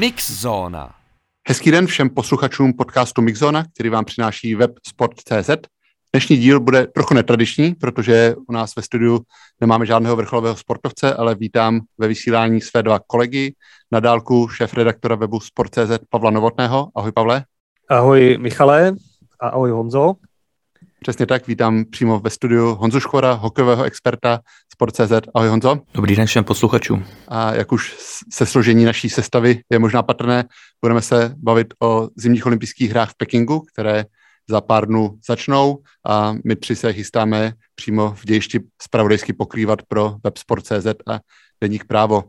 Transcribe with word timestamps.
Mixzóna. 0.00 0.94
Hezký 1.48 1.70
den 1.70 1.86
všem 1.86 2.10
posluchačům 2.10 2.72
podcastu 2.72 3.22
Mixzona, 3.22 3.64
který 3.74 3.88
vám 3.88 4.04
přináší 4.04 4.54
web 4.54 4.70
Sport.cz. 4.88 5.50
Dnešní 6.12 6.36
díl 6.36 6.60
bude 6.60 6.86
trochu 6.86 7.14
netradiční, 7.14 7.74
protože 7.74 8.34
u 8.48 8.52
nás 8.52 8.76
ve 8.76 8.82
studiu 8.82 9.20
nemáme 9.60 9.86
žádného 9.86 10.16
vrcholového 10.16 10.56
sportovce, 10.56 11.14
ale 11.14 11.34
vítám 11.34 11.80
ve 11.98 12.08
vysílání 12.08 12.60
své 12.60 12.82
dva 12.82 12.98
kolegy, 13.06 13.54
na 13.92 14.00
dálku 14.00 14.48
šéf 14.48 14.74
redaktora 14.74 15.16
webu 15.16 15.40
Sport.cz 15.40 15.98
Pavla 16.10 16.30
Novotného. 16.30 16.88
Ahoj 16.96 17.12
Pavle. 17.12 17.44
Ahoj 17.88 18.38
Michale 18.40 18.94
a 19.40 19.48
ahoj 19.48 19.70
Honzo. 19.70 20.14
Přesně 21.00 21.26
tak, 21.26 21.46
vítám 21.46 21.84
přímo 21.84 22.20
ve 22.20 22.30
studiu 22.30 22.74
Honzu 22.74 23.00
Škora, 23.00 23.32
hokejového 23.32 23.84
experta 23.84 24.40
Sport.cz. 24.80 25.12
Ahoj 25.34 25.48
Honzo. 25.48 25.78
Dobrý 25.94 26.16
den 26.16 26.26
všem 26.26 26.44
posluchačům. 26.44 27.04
A 27.28 27.54
jak 27.54 27.72
už 27.72 27.96
se 28.32 28.46
složení 28.46 28.84
naší 28.84 29.10
sestavy 29.10 29.60
je 29.70 29.78
možná 29.78 30.02
patrné, 30.02 30.44
budeme 30.80 31.02
se 31.02 31.34
bavit 31.36 31.74
o 31.82 32.08
zimních 32.16 32.46
olympijských 32.46 32.90
hrách 32.90 33.10
v 33.10 33.16
Pekingu, 33.16 33.60
které 33.60 34.04
za 34.50 34.60
pár 34.60 34.86
dnů 34.86 35.18
začnou 35.28 35.78
a 36.06 36.34
my 36.44 36.56
tři 36.56 36.76
se 36.76 36.92
chystáme 36.92 37.52
přímo 37.74 38.14
v 38.14 38.24
dějišti 38.24 38.60
spravodajsky 38.82 39.32
pokrývat 39.32 39.82
pro 39.82 40.16
web 40.24 40.38
Sport.cz 40.38 40.86
a 40.86 41.20
deník 41.60 41.84
právo. 41.84 42.24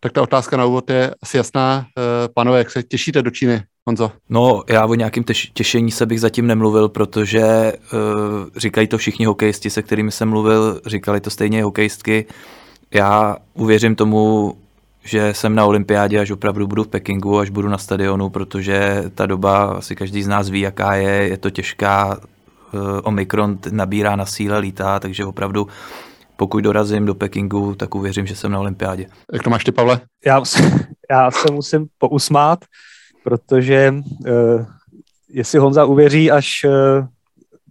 Tak 0.00 0.12
ta 0.12 0.22
otázka 0.22 0.56
na 0.56 0.64
úvod 0.64 0.90
je 0.90 1.14
asi 1.22 1.36
jasná. 1.36 1.86
Eh, 1.98 2.28
Pánové, 2.34 2.58
jak 2.58 2.70
se 2.70 2.82
těšíte 2.82 3.22
do 3.22 3.30
Číny? 3.30 3.62
Honzo? 3.90 4.12
No, 4.28 4.62
já 4.68 4.86
o 4.86 4.94
nějakém 4.94 5.24
těšení 5.52 5.90
se 5.90 6.06
bych 6.06 6.20
zatím 6.20 6.46
nemluvil, 6.46 6.88
protože 6.88 7.72
uh, 7.92 7.98
říkají 8.56 8.86
to 8.86 8.98
všichni 8.98 9.26
hokejisti, 9.26 9.70
se 9.70 9.82
kterými 9.82 10.12
jsem 10.12 10.28
mluvil, 10.28 10.80
říkali 10.86 11.20
to 11.20 11.30
stejně 11.30 11.64
hokejistky. 11.64 12.26
Já 12.94 13.36
uvěřím 13.54 13.94
tomu, 13.94 14.54
že 15.04 15.34
jsem 15.34 15.54
na 15.54 15.64
olympiádě, 15.64 16.20
až 16.20 16.30
opravdu 16.30 16.66
budu 16.66 16.84
v 16.84 16.88
Pekingu, 16.88 17.38
až 17.38 17.50
budu 17.50 17.68
na 17.68 17.78
stadionu, 17.78 18.28
protože 18.28 19.04
ta 19.14 19.26
doba, 19.26 19.64
asi 19.64 19.96
každý 19.96 20.22
z 20.22 20.28
nás 20.28 20.48
ví, 20.48 20.60
jaká 20.60 20.94
je, 20.94 21.28
je 21.28 21.36
to 21.36 21.50
těžká, 21.50 22.18
uh, 22.72 22.80
Omikron 23.02 23.58
nabírá 23.70 24.16
na 24.16 24.26
síle, 24.26 24.58
lítá, 24.58 25.00
takže 25.00 25.24
opravdu 25.24 25.68
pokud 26.36 26.64
dorazím 26.64 27.06
do 27.06 27.14
Pekingu, 27.14 27.74
tak 27.74 27.94
uvěřím, 27.94 28.26
že 28.26 28.36
jsem 28.36 28.52
na 28.52 28.60
olympiádě. 28.60 29.06
Jak 29.32 29.42
to 29.42 29.50
máš 29.50 29.64
ty, 29.64 29.72
Pavle? 29.72 30.00
Já, 30.26 30.42
já 31.10 31.30
se 31.30 31.52
musím 31.52 31.86
pousmát, 31.98 32.64
protože 33.24 33.94
uh, 33.94 34.64
jestli 35.28 35.58
Honza 35.58 35.84
uvěří, 35.84 36.30
až 36.30 36.64
uh, 36.64 37.06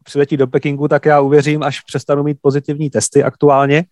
přiletí 0.03 0.38
do 0.38 0.47
Pekingu, 0.47 0.88
tak 0.88 1.06
já 1.06 1.19
uvěřím, 1.22 1.64
až 1.64 1.81
přestanu 1.81 2.23
mít 2.23 2.38
pozitivní 2.41 2.89
testy 2.89 3.23
aktuálně. 3.23 3.83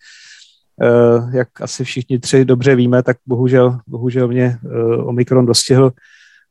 Uh, 0.81 1.36
jak 1.36 1.61
asi 1.61 1.83
všichni 1.83 2.19
tři 2.19 2.45
dobře 2.45 2.75
víme, 2.75 3.03
tak 3.03 3.17
bohužel, 3.25 3.80
bohužel 3.88 4.27
mě 4.27 4.59
uh, 4.64 5.08
Omikron 5.08 5.45
dostihl 5.45 5.91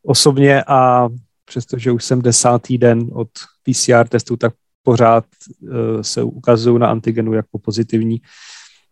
osobně 0.03 0.65
a 0.67 1.09
přestože 1.45 1.93
už 1.93 2.05
jsem 2.05 2.23
desátý 2.23 2.79
den 2.79 3.11
od 3.13 3.29
PCR 3.63 4.09
testu, 4.09 4.37
tak 4.37 4.55
pořád 4.83 5.25
uh, 5.61 5.71
se 6.03 6.23
ukazují 6.23 6.79
na 6.79 6.89
antigenu 6.89 7.33
jako 7.33 7.59
pozitivní. 7.59 8.21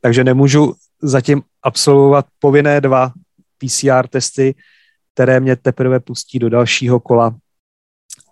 Takže 0.01 0.25
nemůžu 0.25 0.75
zatím 1.03 1.43
absolvovat 1.63 2.27
povinné 2.39 2.81
dva 2.81 3.13
PCR 3.59 4.09
testy, 4.09 4.55
které 5.15 5.41
mě 5.41 5.57
teprve 5.57 6.01
pustí 6.01 6.39
do 6.39 6.49
dalšího 6.49 7.01
kola 7.01 7.37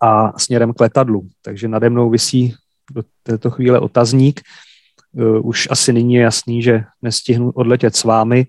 a 0.02 0.38
směrem 0.38 0.72
k 0.72 0.80
letadlu. 0.80 1.28
Takže 1.42 1.68
nade 1.68 1.90
mnou 1.90 2.10
visí 2.10 2.54
do 2.92 3.02
této 3.22 3.50
chvíle 3.50 3.80
otazník. 3.80 4.40
Uh, 5.12 5.46
už 5.46 5.68
asi 5.70 5.92
nyní 5.92 6.14
je 6.14 6.22
jasný, 6.22 6.62
že 6.62 6.84
nestihnu 7.02 7.50
odletět 7.50 7.96
s 7.96 8.04
vámi 8.04 8.46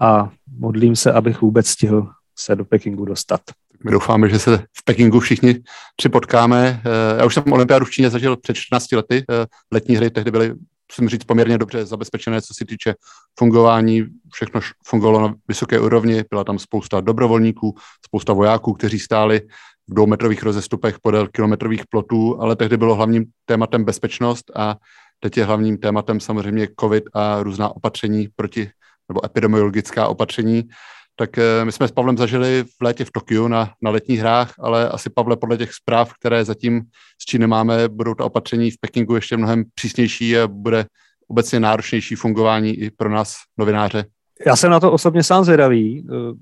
a 0.00 0.30
modlím 0.58 0.96
se, 0.96 1.12
abych 1.12 1.40
vůbec 1.40 1.68
stihl 1.68 2.08
se 2.38 2.56
do 2.56 2.64
Pekingu 2.64 3.04
dostat. 3.04 3.40
My 3.84 3.90
doufáme, 3.90 4.28
že 4.28 4.38
se 4.38 4.58
v 4.58 4.84
Pekingu 4.84 5.20
všichni 5.20 5.60
připotkáme. 5.96 6.82
Já 7.18 7.24
už 7.24 7.34
jsem 7.34 7.52
olympiádu 7.52 7.84
v 7.84 7.90
Číně 7.90 8.10
zažil 8.10 8.36
před 8.36 8.56
14 8.56 8.92
lety. 8.92 9.24
Letní 9.72 9.96
hry 9.96 10.10
tehdy 10.10 10.30
byly 10.30 10.54
musím 10.92 11.08
říct, 11.08 11.24
poměrně 11.24 11.58
dobře 11.58 11.86
zabezpečené, 11.86 12.42
co 12.42 12.54
se 12.54 12.64
týče 12.64 12.94
fungování. 13.38 14.06
Všechno 14.32 14.60
fungovalo 14.86 15.28
na 15.28 15.34
vysoké 15.48 15.80
úrovni, 15.80 16.24
byla 16.30 16.44
tam 16.44 16.58
spousta 16.58 17.00
dobrovolníků, 17.00 17.74
spousta 18.06 18.32
vojáků, 18.32 18.72
kteří 18.72 18.98
stáli 18.98 19.40
v 19.88 19.94
dvoumetrových 19.94 20.42
rozestupech 20.42 20.98
podél 21.02 21.28
kilometrových 21.28 21.86
plotů, 21.86 22.40
ale 22.40 22.56
tehdy 22.56 22.76
bylo 22.76 22.94
hlavním 22.94 23.24
tématem 23.44 23.84
bezpečnost 23.84 24.50
a 24.56 24.76
teď 25.20 25.36
je 25.36 25.44
hlavním 25.44 25.78
tématem 25.78 26.20
samozřejmě 26.20 26.68
COVID 26.80 27.04
a 27.14 27.42
různá 27.42 27.76
opatření 27.76 28.28
proti, 28.36 28.70
nebo 29.08 29.24
epidemiologická 29.24 30.08
opatření 30.08 30.68
tak 31.18 31.38
eh, 31.38 31.64
my 31.64 31.72
jsme 31.72 31.88
s 31.88 31.92
Pavlem 31.92 32.18
zažili 32.18 32.64
v 32.64 32.82
létě 32.82 33.04
v 33.04 33.10
Tokiu 33.10 33.48
na, 33.48 33.72
na 33.82 33.90
letních 33.90 34.20
hrách, 34.20 34.54
ale 34.58 34.88
asi 34.88 35.10
Pavle 35.10 35.36
podle 35.36 35.56
těch 35.56 35.72
zpráv, 35.72 36.12
které 36.14 36.44
zatím 36.44 36.82
s 37.22 37.24
Číny 37.24 37.46
máme, 37.46 37.88
budou 37.88 38.14
ta 38.14 38.24
opatření 38.24 38.70
v 38.70 38.78
Pekingu 38.80 39.14
ještě 39.14 39.36
mnohem 39.36 39.64
přísnější 39.74 40.38
a 40.38 40.46
bude 40.46 40.86
obecně 41.28 41.60
náročnější 41.60 42.14
fungování 42.14 42.74
i 42.74 42.90
pro 42.90 43.10
nás 43.10 43.36
novináře. 43.58 44.04
Já 44.46 44.56
jsem 44.56 44.70
na 44.70 44.80
to 44.80 44.92
osobně 44.92 45.22
sám 45.22 45.44
zvědavý. 45.44 46.06
Eh, 46.10 46.34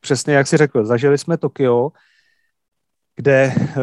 přesně 0.00 0.34
jak 0.34 0.46
si 0.46 0.56
řekl, 0.56 0.84
zažili 0.84 1.18
jsme 1.18 1.36
Tokio, 1.36 1.90
kde 3.16 3.54
eh, 3.56 3.76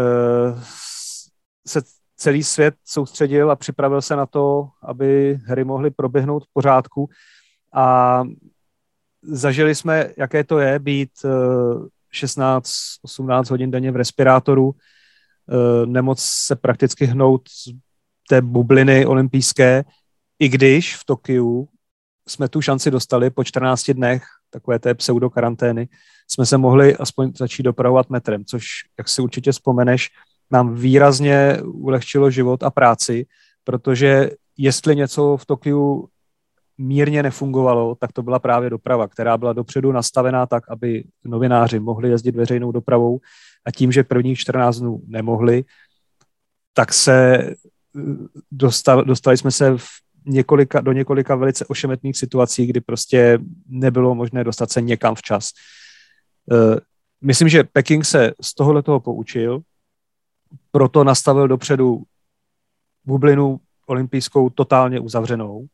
se 1.67 1.81
celý 2.15 2.43
svět 2.43 2.75
soustředil 2.85 3.51
a 3.51 3.55
připravil 3.55 4.01
se 4.01 4.15
na 4.15 4.25
to, 4.25 4.69
aby 4.83 5.39
hry 5.45 5.63
mohly 5.63 5.91
proběhnout 5.91 6.43
v 6.43 6.53
pořádku. 6.53 7.09
A 7.73 8.23
zažili 9.23 9.75
jsme, 9.75 10.09
jaké 10.17 10.43
to 10.43 10.59
je 10.59 10.79
být 10.79 11.09
16-18 12.13 13.41
eh, 13.41 13.49
hodin 13.49 13.71
denně 13.71 13.91
v 13.91 13.95
respirátoru, 13.95 14.75
eh, 14.75 15.85
nemoc 15.85 16.19
se 16.21 16.55
prakticky 16.55 17.05
hnout 17.05 17.49
z 17.49 17.69
té 18.29 18.41
bubliny 18.41 19.05
olympijské, 19.05 19.83
i 20.39 20.49
když 20.49 20.95
v 20.95 21.05
Tokiu 21.05 21.67
jsme 22.27 22.49
tu 22.49 22.61
šanci 22.61 22.91
dostali 22.91 23.29
po 23.29 23.43
14 23.43 23.93
dnech 23.93 24.23
takové 24.49 24.79
té 24.79 24.93
pseudokarantény, 24.93 25.87
jsme 26.27 26.45
se 26.45 26.57
mohli 26.57 26.95
aspoň 26.95 27.31
začít 27.37 27.63
dopravovat 27.63 28.09
metrem, 28.09 28.45
což, 28.45 28.65
jak 28.97 29.09
si 29.09 29.21
určitě 29.21 29.51
vzpomeneš, 29.51 30.09
nám 30.51 30.75
výrazně 30.75 31.57
ulehčilo 31.63 32.31
život 32.31 32.63
a 32.63 32.69
práci, 32.69 33.25
protože 33.63 34.31
jestli 34.57 34.95
něco 34.95 35.37
v 35.37 35.45
Tokiu 35.45 36.09
mírně 36.77 37.23
nefungovalo, 37.23 37.95
tak 37.95 38.11
to 38.11 38.23
byla 38.23 38.39
právě 38.39 38.69
doprava, 38.69 39.07
která 39.07 39.37
byla 39.37 39.53
dopředu 39.53 39.91
nastavená 39.91 40.45
tak, 40.45 40.69
aby 40.69 41.03
novináři 41.23 41.79
mohli 41.79 42.09
jezdit 42.09 42.35
veřejnou 42.35 42.71
dopravou 42.71 43.19
a 43.65 43.71
tím, 43.71 43.91
že 43.91 44.03
prvních 44.03 44.39
14 44.39 44.77
dnů 44.79 45.01
nemohli, 45.07 45.63
tak 46.73 46.93
se 46.93 47.37
eh, 47.37 47.53
dostali, 48.51 49.05
dostali 49.05 49.37
jsme 49.37 49.51
se 49.51 49.77
v 49.77 49.87
několika, 50.25 50.81
do 50.81 50.91
několika 50.91 51.35
velice 51.35 51.65
ošemetných 51.65 52.17
situací, 52.17 52.65
kdy 52.65 52.81
prostě 52.81 53.39
nebylo 53.67 54.15
možné 54.15 54.43
dostat 54.43 54.71
se 54.71 54.81
někam 54.81 55.15
včas. 55.15 55.49
Eh, 56.51 56.79
myslím, 57.21 57.49
že 57.49 57.63
Peking 57.63 58.05
se 58.05 58.33
z 58.41 58.55
tohohle 58.55 58.83
toho 58.83 58.99
poučil, 58.99 59.61
proto 60.71 61.03
nastavil 61.03 61.47
dopředu 61.47 62.03
bublinu 63.05 63.59
olympijskou 63.85 64.49
totálně 64.49 64.99
uzavřenou 64.99 65.67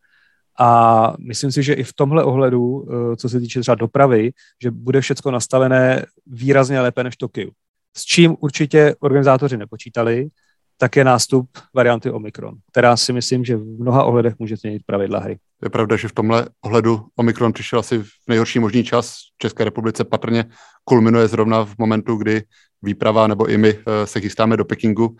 a 0.59 1.13
myslím 1.19 1.51
si, 1.51 1.63
že 1.63 1.73
i 1.73 1.83
v 1.83 1.93
tomhle 1.93 2.23
ohledu, 2.23 2.87
eh, 2.87 3.15
co 3.15 3.29
se 3.29 3.39
týče 3.39 3.61
třeba 3.61 3.75
dopravy, 3.75 4.31
že 4.61 4.71
bude 4.71 5.01
všechno 5.01 5.31
nastavené 5.31 6.05
výrazně 6.27 6.81
lépe 6.81 7.03
než 7.03 7.17
Tokiu. 7.17 7.51
S 7.97 8.05
čím 8.05 8.35
určitě 8.39 8.95
organizátoři 8.99 9.57
nepočítali, 9.57 10.29
tak 10.77 10.95
je 10.95 11.03
nástup 11.03 11.49
varianty 11.75 12.11
Omikron, 12.11 12.55
která 12.71 12.97
si 12.97 13.13
myslím, 13.13 13.45
že 13.45 13.57
v 13.57 13.79
mnoha 13.79 14.03
ohledech 14.03 14.33
může 14.39 14.57
změnit 14.57 14.81
pravidla 14.85 15.19
hry. 15.19 15.37
Je 15.63 15.69
pravda, 15.69 15.95
že 15.95 16.07
v 16.07 16.11
tomhle 16.11 16.47
ohledu 16.61 17.05
Omikron 17.15 17.53
přišel 17.53 17.79
asi 17.79 17.97
v 17.97 18.09
nejhorší 18.27 18.59
možný 18.59 18.83
čas. 18.83 19.15
V 19.35 19.37
České 19.37 19.63
republice 19.63 20.03
patrně 20.03 20.45
kulminuje 20.83 21.27
zrovna 21.27 21.65
v 21.65 21.73
momentu, 21.77 22.15
kdy 22.15 22.43
výprava 22.81 23.27
nebo 23.27 23.45
i 23.45 23.57
my 23.57 23.69
eh, 23.69 24.07
se 24.07 24.21
chystáme 24.21 24.57
do 24.57 24.65
Pekingu, 24.65 25.15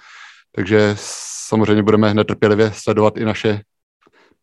takže 0.56 0.96
samozřejmě 1.48 1.84
budeme 1.84 2.14
netrpělivě 2.14 2.72
sledovat 2.74 3.18
i 3.18 3.26
naše 3.26 3.62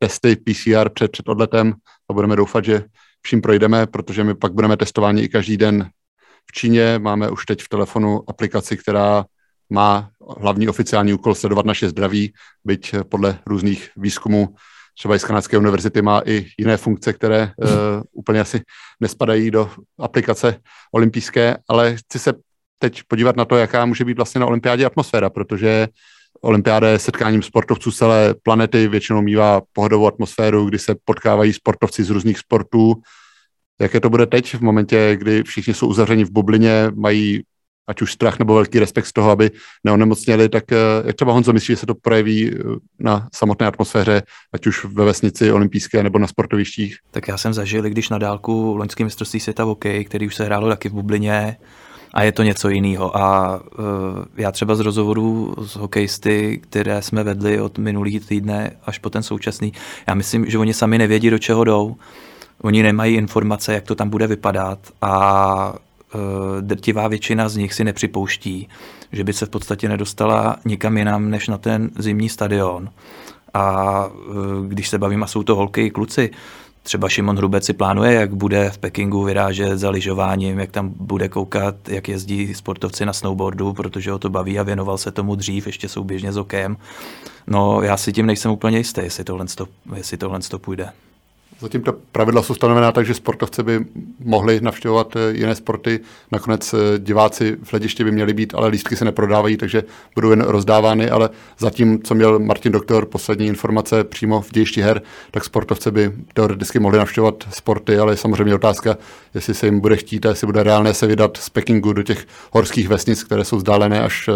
testy 0.02 0.36
PCR 0.36 0.88
před, 0.88 1.10
před 1.10 1.28
odletem 1.28 1.74
a 2.10 2.12
budeme 2.12 2.36
doufat, 2.36 2.64
že 2.64 2.84
vším 3.22 3.42
projdeme, 3.42 3.86
protože 3.86 4.24
my 4.24 4.34
pak 4.34 4.52
budeme 4.52 4.76
testováni 4.76 5.22
i 5.22 5.28
každý 5.28 5.56
den 5.56 5.90
v 6.50 6.52
Číně. 6.52 6.98
Máme 6.98 7.30
už 7.30 7.46
teď 7.46 7.62
v 7.62 7.68
telefonu 7.68 8.22
aplikaci, 8.28 8.76
která 8.76 9.24
má 9.70 10.10
hlavní 10.38 10.68
oficiální 10.68 11.12
úkol 11.12 11.34
sledovat 11.34 11.66
naše 11.66 11.88
zdraví, 11.88 12.32
byť 12.64 12.94
podle 13.08 13.38
různých 13.46 13.90
výzkumů 13.96 14.54
třeba 14.98 15.16
i 15.16 15.18
z 15.18 15.24
kanadské 15.24 15.58
univerzity 15.58 16.02
má 16.02 16.22
i 16.24 16.46
jiné 16.58 16.76
funkce, 16.76 17.12
které 17.12 17.52
uh, 17.56 17.70
úplně 18.12 18.40
asi 18.40 18.60
nespadají 19.00 19.50
do 19.50 19.70
aplikace 19.98 20.60
olympijské, 20.92 21.56
ale 21.68 21.96
chci 21.96 22.18
se 22.18 22.32
teď 22.78 23.02
podívat 23.08 23.36
na 23.36 23.44
to, 23.44 23.56
jaká 23.56 23.86
může 23.86 24.04
být 24.04 24.16
vlastně 24.16 24.40
na 24.40 24.46
olympiádě 24.46 24.86
atmosféra, 24.86 25.30
protože 25.30 25.88
olympiáda 26.40 26.88
je 26.88 26.98
setkáním 26.98 27.42
sportovců 27.42 27.92
celé 27.92 28.34
planety, 28.42 28.88
většinou 28.88 29.22
mývá 29.22 29.62
pohodovou 29.72 30.06
atmosféru, 30.06 30.64
kdy 30.64 30.78
se 30.78 30.94
potkávají 31.04 31.52
sportovci 31.52 32.04
z 32.04 32.10
různých 32.10 32.38
sportů. 32.38 32.94
Jaké 33.80 34.00
to 34.00 34.10
bude 34.10 34.26
teď 34.26 34.54
v 34.54 34.60
momentě, 34.60 35.16
kdy 35.16 35.42
všichni 35.42 35.74
jsou 35.74 35.86
uzavřeni 35.86 36.24
v 36.24 36.30
bublině, 36.30 36.90
mají 36.94 37.42
ať 37.88 38.02
už 38.02 38.12
strach 38.12 38.38
nebo 38.38 38.54
velký 38.54 38.78
respekt 38.78 39.06
z 39.06 39.12
toho, 39.12 39.30
aby 39.30 39.50
neonemocněli, 39.84 40.48
tak 40.48 40.72
eh, 40.72 40.76
jak 41.06 41.16
třeba 41.16 41.32
Honzo 41.32 41.52
myslí, 41.52 41.72
že 41.72 41.76
se 41.76 41.86
to 41.86 41.94
projeví 41.94 42.50
eh, 42.50 42.58
na 42.98 43.28
samotné 43.34 43.66
atmosféře, 43.66 44.22
ať 44.52 44.66
už 44.66 44.84
ve 44.84 45.04
vesnici 45.04 45.52
olympijské 45.52 46.02
nebo 46.02 46.18
na 46.18 46.26
sportovištích? 46.26 46.96
Tak 47.10 47.28
já 47.28 47.36
jsem 47.36 47.52
zažil, 47.52 47.82
když 47.82 48.08
na 48.08 48.18
dálku 48.18 48.76
loňský 48.76 49.04
mistrovství 49.04 49.40
světa 49.40 49.64
v 49.64 49.68
hokej, 49.68 50.04
který 50.04 50.26
už 50.26 50.34
se 50.34 50.44
hrálo 50.44 50.68
taky 50.68 50.88
v 50.88 50.92
bublině, 50.92 51.56
a 52.14 52.22
je 52.22 52.32
to 52.32 52.42
něco 52.42 52.68
jiného. 52.68 53.16
A 53.16 53.56
uh, 53.78 53.84
já 54.36 54.52
třeba 54.52 54.74
z 54.74 54.80
rozhovorů 54.80 55.54
s 55.58 55.76
hokejisty, 55.76 56.60
které 56.62 57.02
jsme 57.02 57.24
vedli 57.24 57.60
od 57.60 57.78
minulý 57.78 58.20
týdne 58.20 58.72
až 58.86 58.98
po 58.98 59.10
ten 59.10 59.22
současný, 59.22 59.72
já 60.08 60.14
myslím, 60.14 60.46
že 60.46 60.58
oni 60.58 60.74
sami 60.74 60.98
nevědí, 60.98 61.30
do 61.30 61.38
čeho 61.38 61.64
jdou. 61.64 61.96
Oni 62.62 62.82
nemají 62.82 63.14
informace, 63.16 63.74
jak 63.74 63.84
to 63.84 63.94
tam 63.94 64.10
bude 64.10 64.26
vypadat 64.26 64.78
a 65.02 65.74
uh, 66.14 66.20
drtivá 66.60 67.08
většina 67.08 67.48
z 67.48 67.56
nich 67.56 67.74
si 67.74 67.84
nepřipouští, 67.84 68.68
že 69.12 69.24
by 69.24 69.32
se 69.32 69.46
v 69.46 69.48
podstatě 69.48 69.88
nedostala 69.88 70.56
nikam 70.64 70.96
jinam 70.96 71.30
než 71.30 71.48
na 71.48 71.58
ten 71.58 71.90
zimní 71.98 72.28
stadion. 72.28 72.90
A 73.54 74.06
uh, 74.06 74.66
když 74.66 74.88
se 74.88 74.98
bavím, 74.98 75.22
a 75.22 75.26
jsou 75.26 75.42
to 75.42 75.56
holky 75.56 75.86
i 75.86 75.90
kluci, 75.90 76.30
Třeba 76.82 77.08
Šimon 77.08 77.36
Hrubec 77.36 77.64
si 77.64 77.72
plánuje, 77.72 78.12
jak 78.12 78.34
bude 78.34 78.70
v 78.70 78.78
Pekingu 78.78 79.24
vyrážet 79.24 79.78
za 79.78 79.90
lyžováním, 79.90 80.58
jak 80.58 80.70
tam 80.70 80.92
bude 80.96 81.28
koukat, 81.28 81.88
jak 81.88 82.08
jezdí 82.08 82.54
sportovci 82.54 83.06
na 83.06 83.12
snowboardu, 83.12 83.72
protože 83.72 84.10
ho 84.10 84.18
to 84.18 84.30
baví 84.30 84.58
a 84.58 84.62
věnoval 84.62 84.98
se 84.98 85.10
tomu 85.10 85.34
dřív, 85.34 85.66
ještě 85.66 85.88
souběžně 85.88 86.32
s 86.32 86.36
okem. 86.36 86.76
No 87.46 87.82
já 87.82 87.96
si 87.96 88.12
tím 88.12 88.26
nejsem 88.26 88.50
úplně 88.50 88.78
jistý, 88.78 89.00
jestli 89.00 89.24
tohle, 89.24 89.46
jestli 89.96 90.16
tohle 90.16 90.40
půjde. 90.60 90.90
Zatím 91.60 91.82
ta 91.82 91.92
pravidla 92.12 92.42
jsou 92.42 92.54
stanovená 92.54 92.92
tak, 92.92 93.06
že 93.06 93.14
sportovci 93.14 93.62
by 93.62 93.84
mohli 94.18 94.60
navštěvovat 94.60 95.16
eh, 95.16 95.32
jiné 95.32 95.54
sporty. 95.54 96.00
Nakonec 96.32 96.74
eh, 96.74 96.98
diváci 96.98 97.56
v 97.62 97.70
hledišti 97.70 98.04
by 98.04 98.12
měli 98.12 98.34
být, 98.34 98.54
ale 98.54 98.68
lístky 98.68 98.96
se 98.96 99.04
neprodávají, 99.04 99.56
takže 99.56 99.82
budou 100.14 100.30
jen 100.30 100.40
rozdávány. 100.40 101.10
Ale 101.10 101.30
zatím, 101.58 102.02
co 102.02 102.14
měl 102.14 102.38
Martin 102.38 102.72
Doktor 102.72 103.06
poslední 103.06 103.46
informace 103.46 104.04
přímo 104.04 104.40
v 104.40 104.52
dějišti 104.52 104.82
her, 104.82 105.02
tak 105.30 105.44
sportovci 105.44 105.90
by 105.90 106.12
teoreticky 106.34 106.78
mohli 106.78 106.98
navštěvovat 106.98 107.44
sporty, 107.50 107.98
ale 107.98 108.12
je 108.12 108.16
samozřejmě 108.16 108.54
otázka, 108.54 108.96
jestli 109.34 109.54
se 109.54 109.66
jim 109.66 109.80
bude 109.80 109.96
chtít 109.96 110.26
a 110.26 110.28
jestli 110.28 110.46
bude 110.46 110.62
reálné 110.62 110.94
se 110.94 111.06
vydat 111.06 111.36
z 111.36 111.50
Pekingu 111.50 111.92
do 111.92 112.02
těch 112.02 112.26
horských 112.52 112.88
vesnic, 112.88 113.24
které 113.24 113.44
jsou 113.44 113.56
vzdálené 113.56 114.00
až 114.00 114.30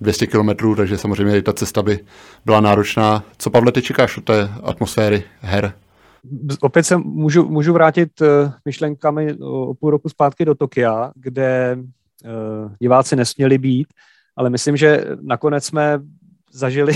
200 0.00 0.24
eh, 0.24 0.28
kilometrů, 0.28 0.74
takže 0.74 0.98
samozřejmě 0.98 1.42
ta 1.42 1.52
cesta 1.52 1.82
by 1.82 1.98
byla 2.44 2.60
náročná. 2.60 3.24
Co, 3.38 3.50
Pavle, 3.50 3.72
ty 3.72 3.82
čekáš 3.82 4.18
od 4.18 4.24
té 4.24 4.50
atmosféry 4.62 5.22
her? 5.40 5.72
Opět 6.60 6.82
se 6.82 6.96
můžu, 6.96 7.48
můžu 7.48 7.72
vrátit 7.72 8.20
uh, 8.20 8.28
myšlenkami 8.64 9.34
o 9.34 9.74
půl 9.74 9.90
roku 9.90 10.08
zpátky 10.08 10.44
do 10.44 10.54
Tokia, 10.54 11.12
kde 11.14 11.78
uh, 11.78 12.72
diváci 12.80 13.16
nesměli 13.16 13.58
být, 13.58 13.88
ale 14.36 14.50
myslím, 14.50 14.76
že 14.76 15.04
nakonec 15.22 15.64
jsme 15.64 16.00
zažili 16.52 16.92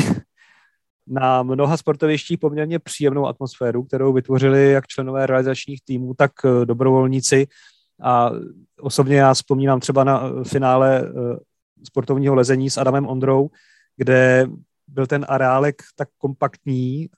na 1.07 1.43
mnoha 1.43 1.77
sportovištích 1.77 2.39
poměrně 2.39 2.79
příjemnou 2.79 3.27
atmosféru, 3.27 3.85
kterou 3.85 4.13
vytvořili 4.13 4.73
jak 4.73 4.87
členové 4.87 5.27
realizačních 5.27 5.81
týmů, 5.85 6.15
tak 6.15 6.33
dobrovolníci. 6.65 7.47
A 8.03 8.31
osobně 8.81 9.17
já 9.17 9.35
vzpomínám 9.35 9.81
třeba 9.81 10.05
na 10.05 10.23
finále 10.43 11.13
sportovního 11.85 12.35
lezení 12.35 12.71
s 12.71 12.79
Adamem 12.79 13.07
Ondrou, 13.07 13.51
kde 13.97 14.47
byl 14.89 15.07
ten 15.07 15.27
areálek 15.29 15.83
tak 15.97 16.09
kompaktní, 16.19 17.09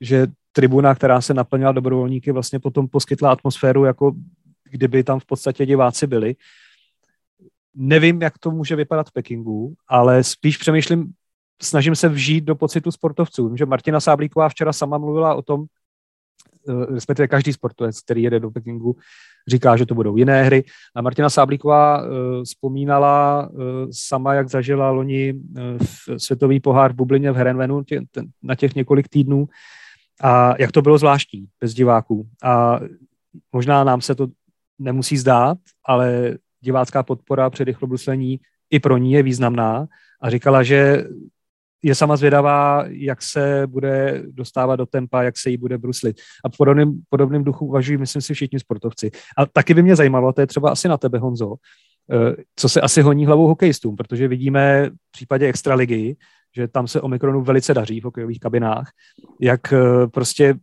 že 0.00 0.26
tribuna, 0.56 0.94
která 0.94 1.20
se 1.20 1.34
naplnila 1.34 1.72
dobrovolníky, 1.72 2.32
vlastně 2.32 2.58
potom 2.58 2.88
poskytla 2.88 3.32
atmosféru, 3.32 3.84
jako 3.84 4.12
kdyby 4.70 5.04
tam 5.04 5.20
v 5.20 5.24
podstatě 5.24 5.66
diváci 5.66 6.06
byli. 6.06 6.36
Nevím, 7.74 8.22
jak 8.22 8.38
to 8.38 8.50
může 8.50 8.76
vypadat 8.76 9.08
v 9.08 9.12
Pekingu, 9.12 9.74
ale 9.88 10.24
spíš 10.24 10.56
přemýšlím, 10.56 11.12
snažím 11.62 11.96
se 11.96 12.08
vžít 12.08 12.44
do 12.44 12.54
pocitu 12.54 12.90
sportovců. 12.90 13.48
Vím, 13.48 13.56
že 13.56 13.66
Martina 13.66 14.00
Sáblíková 14.00 14.48
včera 14.48 14.72
sama 14.72 14.98
mluvila 14.98 15.34
o 15.34 15.42
tom, 15.42 15.64
eh, 16.68 16.94
respektive 16.94 17.28
každý 17.28 17.52
sportovec, 17.52 18.00
který 18.00 18.22
jede 18.22 18.40
do 18.40 18.50
Pekingu, 18.50 18.96
říká, 19.48 19.76
že 19.76 19.86
to 19.86 19.94
budou 19.94 20.16
jiné 20.16 20.42
hry. 20.42 20.64
A 20.94 21.02
Martina 21.02 21.30
Sáblíková 21.30 22.02
uh, 22.02 22.08
vzpomínala 22.44 23.48
uh, 23.48 23.60
sama, 23.92 24.34
jak 24.34 24.48
zažila 24.48 24.90
loni 24.90 25.34
světový 26.16 26.60
pohár 26.60 26.92
v 26.92 26.96
Bublině 26.96 27.32
v 27.32 27.36
Herenvenu 27.36 27.82
na 28.42 28.54
těch 28.54 28.74
několik 28.74 29.08
týdnů, 29.08 29.48
a 30.22 30.54
jak 30.58 30.72
to 30.72 30.82
bylo 30.82 30.98
zvláštní 30.98 31.46
bez 31.60 31.74
diváků. 31.74 32.28
A 32.42 32.80
možná 33.52 33.84
nám 33.84 34.00
se 34.00 34.14
to 34.14 34.28
nemusí 34.78 35.16
zdát, 35.16 35.58
ale 35.84 36.38
divácká 36.60 37.02
podpora 37.02 37.50
při 37.50 37.64
rychlobruslení 37.64 38.40
i 38.70 38.80
pro 38.80 38.96
ní 38.96 39.12
je 39.12 39.22
významná 39.22 39.86
a 40.22 40.30
říkala, 40.30 40.62
že 40.62 41.04
je 41.82 41.94
sama 41.94 42.16
zvědavá, 42.16 42.84
jak 42.88 43.22
se 43.22 43.66
bude 43.66 44.22
dostávat 44.26 44.76
do 44.76 44.86
tempa, 44.86 45.22
jak 45.22 45.38
se 45.38 45.50
jí 45.50 45.56
bude 45.56 45.78
bruslit. 45.78 46.16
A 46.44 46.48
v 46.48 46.56
podobném, 46.56 47.02
podobném 47.08 47.44
duchu 47.44 47.66
uvažují, 47.66 47.98
myslím 47.98 48.22
si, 48.22 48.34
všichni 48.34 48.60
sportovci. 48.60 49.10
A 49.38 49.46
taky 49.46 49.74
by 49.74 49.82
mě 49.82 49.96
zajímalo, 49.96 50.32
to 50.32 50.40
je 50.40 50.46
třeba 50.46 50.70
asi 50.70 50.88
na 50.88 50.96
tebe, 50.96 51.18
Honzo, 51.18 51.54
eh, 52.12 52.36
co 52.56 52.68
se 52.68 52.80
asi 52.80 53.02
honí 53.02 53.26
hlavou 53.26 53.46
hokejistům, 53.46 53.96
protože 53.96 54.28
vidíme 54.28 54.90
v 54.90 55.12
případě 55.12 55.46
extraligy, 55.46 56.16
že 56.56 56.68
tam 56.68 56.88
se 56.88 57.00
Omikronu 57.00 57.42
velice 57.42 57.74
daří 57.74 58.00
v 58.00 58.04
hokejových 58.04 58.40
kabinách, 58.40 58.90
jak 59.40 59.72
eh, 59.72 60.06
prostě 60.06 60.54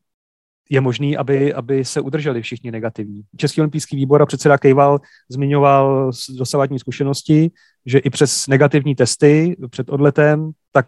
je 0.69 0.81
možný, 0.81 1.17
aby, 1.17 1.53
aby 1.53 1.85
se 1.85 2.01
udrželi 2.01 2.41
všichni 2.41 2.71
negativní. 2.71 3.21
Český 3.37 3.61
olympijský 3.61 3.95
výbor 3.95 4.21
a 4.21 4.25
předseda 4.25 4.57
Kejval 4.57 4.99
zmiňoval 5.29 6.11
dosavadní 6.37 6.79
zkušenosti, 6.79 7.51
že 7.85 7.99
i 7.99 8.09
přes 8.09 8.47
negativní 8.47 8.95
testy 8.95 9.57
před 9.69 9.89
odletem, 9.89 10.51
tak 10.71 10.87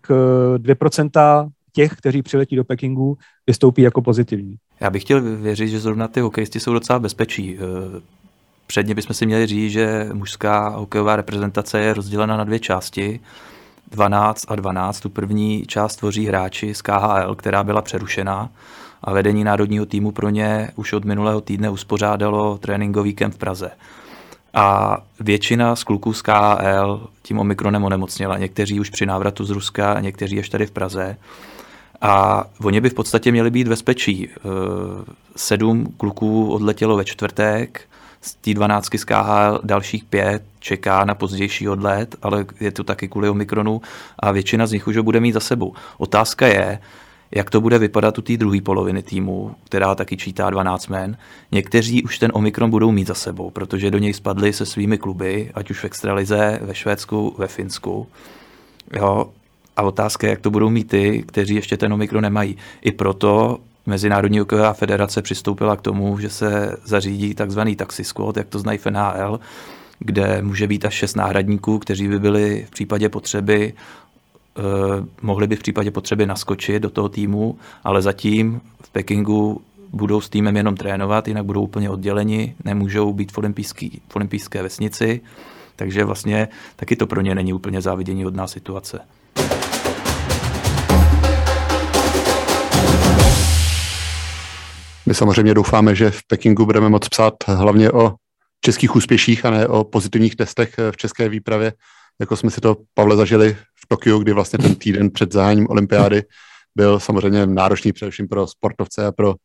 2% 0.57 1.09
eh, 1.17 1.49
těch, 1.71 1.93
kteří 1.93 2.21
přiletí 2.21 2.55
do 2.55 2.63
Pekingu, 2.63 3.17
vystoupí 3.47 3.81
jako 3.81 4.01
pozitivní. 4.01 4.55
Já 4.79 4.89
bych 4.89 5.03
chtěl 5.03 5.21
věřit, 5.21 5.67
že 5.67 5.79
zrovna 5.79 6.07
ty 6.07 6.19
hokejisti 6.19 6.59
jsou 6.59 6.73
docela 6.73 6.99
bezpečí. 6.99 7.57
Eh, 7.57 8.01
předně 8.67 8.95
bychom 8.95 9.13
si 9.13 9.25
měli 9.25 9.45
říct, 9.47 9.71
že 9.71 10.09
mužská 10.13 10.69
hokejová 10.69 11.15
reprezentace 11.15 11.79
je 11.79 11.93
rozdělena 11.93 12.37
na 12.37 12.43
dvě 12.43 12.59
části. 12.59 13.19
12 13.93 14.45
a 14.47 14.55
12. 14.55 14.99
Tu 14.99 15.09
první 15.09 15.63
část 15.67 15.95
tvoří 15.95 16.25
hráči 16.25 16.73
z 16.73 16.81
KHL, 16.81 17.35
která 17.35 17.63
byla 17.63 17.81
přerušena 17.81 18.49
a 19.03 19.13
vedení 19.13 19.43
národního 19.43 19.85
týmu 19.85 20.11
pro 20.11 20.29
ně 20.29 20.69
už 20.75 20.93
od 20.93 21.05
minulého 21.05 21.41
týdne 21.41 21.69
uspořádalo 21.69 22.57
tréninkový 22.57 23.13
kemp 23.13 23.33
v 23.33 23.37
Praze. 23.37 23.71
A 24.53 24.97
většina 25.19 25.75
z 25.75 25.83
kluků 25.83 26.13
z 26.13 26.21
KHL 26.21 27.07
tím 27.21 27.39
omikronem 27.39 27.83
onemocněla. 27.83 28.37
Někteří 28.37 28.79
už 28.79 28.89
při 28.89 29.05
návratu 29.05 29.45
z 29.45 29.49
Ruska, 29.49 29.99
někteří 29.99 30.35
ještě 30.35 30.51
tady 30.51 30.65
v 30.65 30.71
Praze. 30.71 31.17
A 32.01 32.43
oni 32.63 32.81
by 32.81 32.89
v 32.89 32.93
podstatě 32.93 33.31
měli 33.31 33.51
být. 33.51 33.67
Eh, 33.67 34.49
sedm 35.35 35.93
kluků 35.97 36.51
odletělo 36.51 36.97
ve 36.97 37.05
čtvrtek, 37.05 37.81
z 38.23 38.35
té 38.35 38.53
12 38.53 38.89
z 38.95 39.03
KHL 39.03 39.59
dalších 39.63 40.03
pět 40.03 40.43
čeká 40.59 41.05
na 41.05 41.15
pozdější 41.15 41.69
odlet, 41.69 42.15
ale 42.21 42.45
je 42.59 42.71
to 42.71 42.83
taky 42.83 43.07
kvůli 43.07 43.29
Omikronu 43.29 43.81
a 44.19 44.31
většina 44.31 44.67
z 44.67 44.71
nich 44.71 44.87
už 44.87 44.97
ho 44.97 45.03
bude 45.03 45.19
mít 45.19 45.31
za 45.31 45.39
sebou. 45.39 45.73
Otázka 45.97 46.47
je, 46.47 46.79
jak 47.31 47.49
to 47.49 47.61
bude 47.61 47.79
vypadat 47.79 48.17
u 48.17 48.21
té 48.21 48.37
druhé 48.37 48.61
poloviny 48.61 49.03
týmu, 49.03 49.55
která 49.65 49.95
taky 49.95 50.17
čítá 50.17 50.49
12 50.49 50.87
men. 50.87 51.17
Někteří 51.51 52.03
už 52.03 52.19
ten 52.19 52.31
Omikron 52.33 52.69
budou 52.69 52.91
mít 52.91 53.07
za 53.07 53.13
sebou, 53.13 53.49
protože 53.49 53.91
do 53.91 53.97
něj 53.97 54.13
spadli 54.13 54.53
se 54.53 54.65
svými 54.65 54.97
kluby, 54.97 55.51
ať 55.53 55.69
už 55.69 55.79
v 55.79 55.85
Extralize, 55.85 56.59
ve 56.61 56.75
Švédsku, 56.75 57.35
ve 57.37 57.47
Finsku. 57.47 58.07
Jo, 58.93 59.29
a 59.77 59.81
otázka 59.81 60.27
je, 60.27 60.31
jak 60.31 60.41
to 60.41 60.51
budou 60.51 60.69
mít 60.69 60.87
ty, 60.87 61.23
kteří 61.27 61.55
ještě 61.55 61.77
ten 61.77 61.93
Omikron 61.93 62.23
nemají. 62.23 62.57
I 62.81 62.91
proto 62.91 63.59
Mezinárodní 63.85 64.39
hokejová 64.39 64.73
federace 64.73 65.21
přistoupila 65.21 65.75
k 65.75 65.81
tomu, 65.81 66.19
že 66.19 66.29
se 66.29 66.77
zařídí 66.83 67.35
takzvaný 67.35 67.75
taxi 67.75 68.03
squad, 68.03 68.37
jak 68.37 68.47
to 68.47 68.59
znají 68.59 68.77
v 68.77 68.85
NHL, 68.85 69.39
kde 69.99 70.41
může 70.41 70.67
být 70.67 70.85
až 70.85 70.93
šest 70.93 71.15
náhradníků, 71.15 71.79
kteří 71.79 72.07
by 72.07 72.19
byli 72.19 72.65
v 72.67 72.71
případě 72.71 73.09
potřeby 73.09 73.73
eh, 73.73 74.61
mohli 75.21 75.47
by 75.47 75.55
v 75.55 75.59
případě 75.59 75.91
potřeby 75.91 76.25
naskočit 76.25 76.81
do 76.81 76.89
toho 76.89 77.09
týmu, 77.09 77.57
ale 77.83 78.01
zatím 78.01 78.61
v 78.83 78.89
Pekingu 78.89 79.61
budou 79.93 80.21
s 80.21 80.29
týmem 80.29 80.57
jenom 80.57 80.75
trénovat, 80.75 81.27
jinak 81.27 81.45
budou 81.45 81.61
úplně 81.61 81.89
odděleni, 81.89 82.55
nemůžou 82.65 83.13
být 83.13 83.31
v, 83.31 83.37
olympijský, 83.37 84.01
v 84.09 84.15
olympijské 84.15 84.63
vesnici, 84.63 85.21
takže 85.75 86.05
vlastně 86.05 86.47
taky 86.75 86.95
to 86.95 87.07
pro 87.07 87.21
ně 87.21 87.35
není 87.35 87.53
úplně 87.53 87.81
závidění 87.81 88.23
hodná 88.23 88.47
situace. 88.47 88.99
My 95.05 95.13
samozřejmě 95.13 95.53
doufáme, 95.53 95.95
že 95.95 96.11
v 96.11 96.21
Pekingu 96.27 96.65
budeme 96.65 96.89
moct 96.89 97.09
psát 97.09 97.33
hlavně 97.47 97.91
o 97.91 98.13
českých 98.61 98.95
úspěších 98.95 99.45
a 99.45 99.49
ne 99.49 99.67
o 99.67 99.83
pozitivních 99.83 100.35
testech 100.35 100.75
v 100.91 100.97
české 100.97 101.29
výpravě, 101.29 101.73
jako 102.19 102.37
jsme 102.37 102.51
si 102.51 102.61
to, 102.61 102.77
Pavle, 102.93 103.15
zažili 103.15 103.53
v 103.53 103.87
Tokiu, 103.87 104.19
kdy 104.19 104.33
vlastně 104.33 104.59
ten 104.59 104.75
týden 104.75 105.09
před 105.11 105.33
zahájením 105.33 105.67
olympiády 105.69 106.23
byl 106.75 106.99
samozřejmě 106.99 107.45
náročný 107.45 107.93
především 107.93 108.27
pro 108.27 108.47
sportovce 108.47 109.05
a 109.05 109.11
pro 109.11 109.35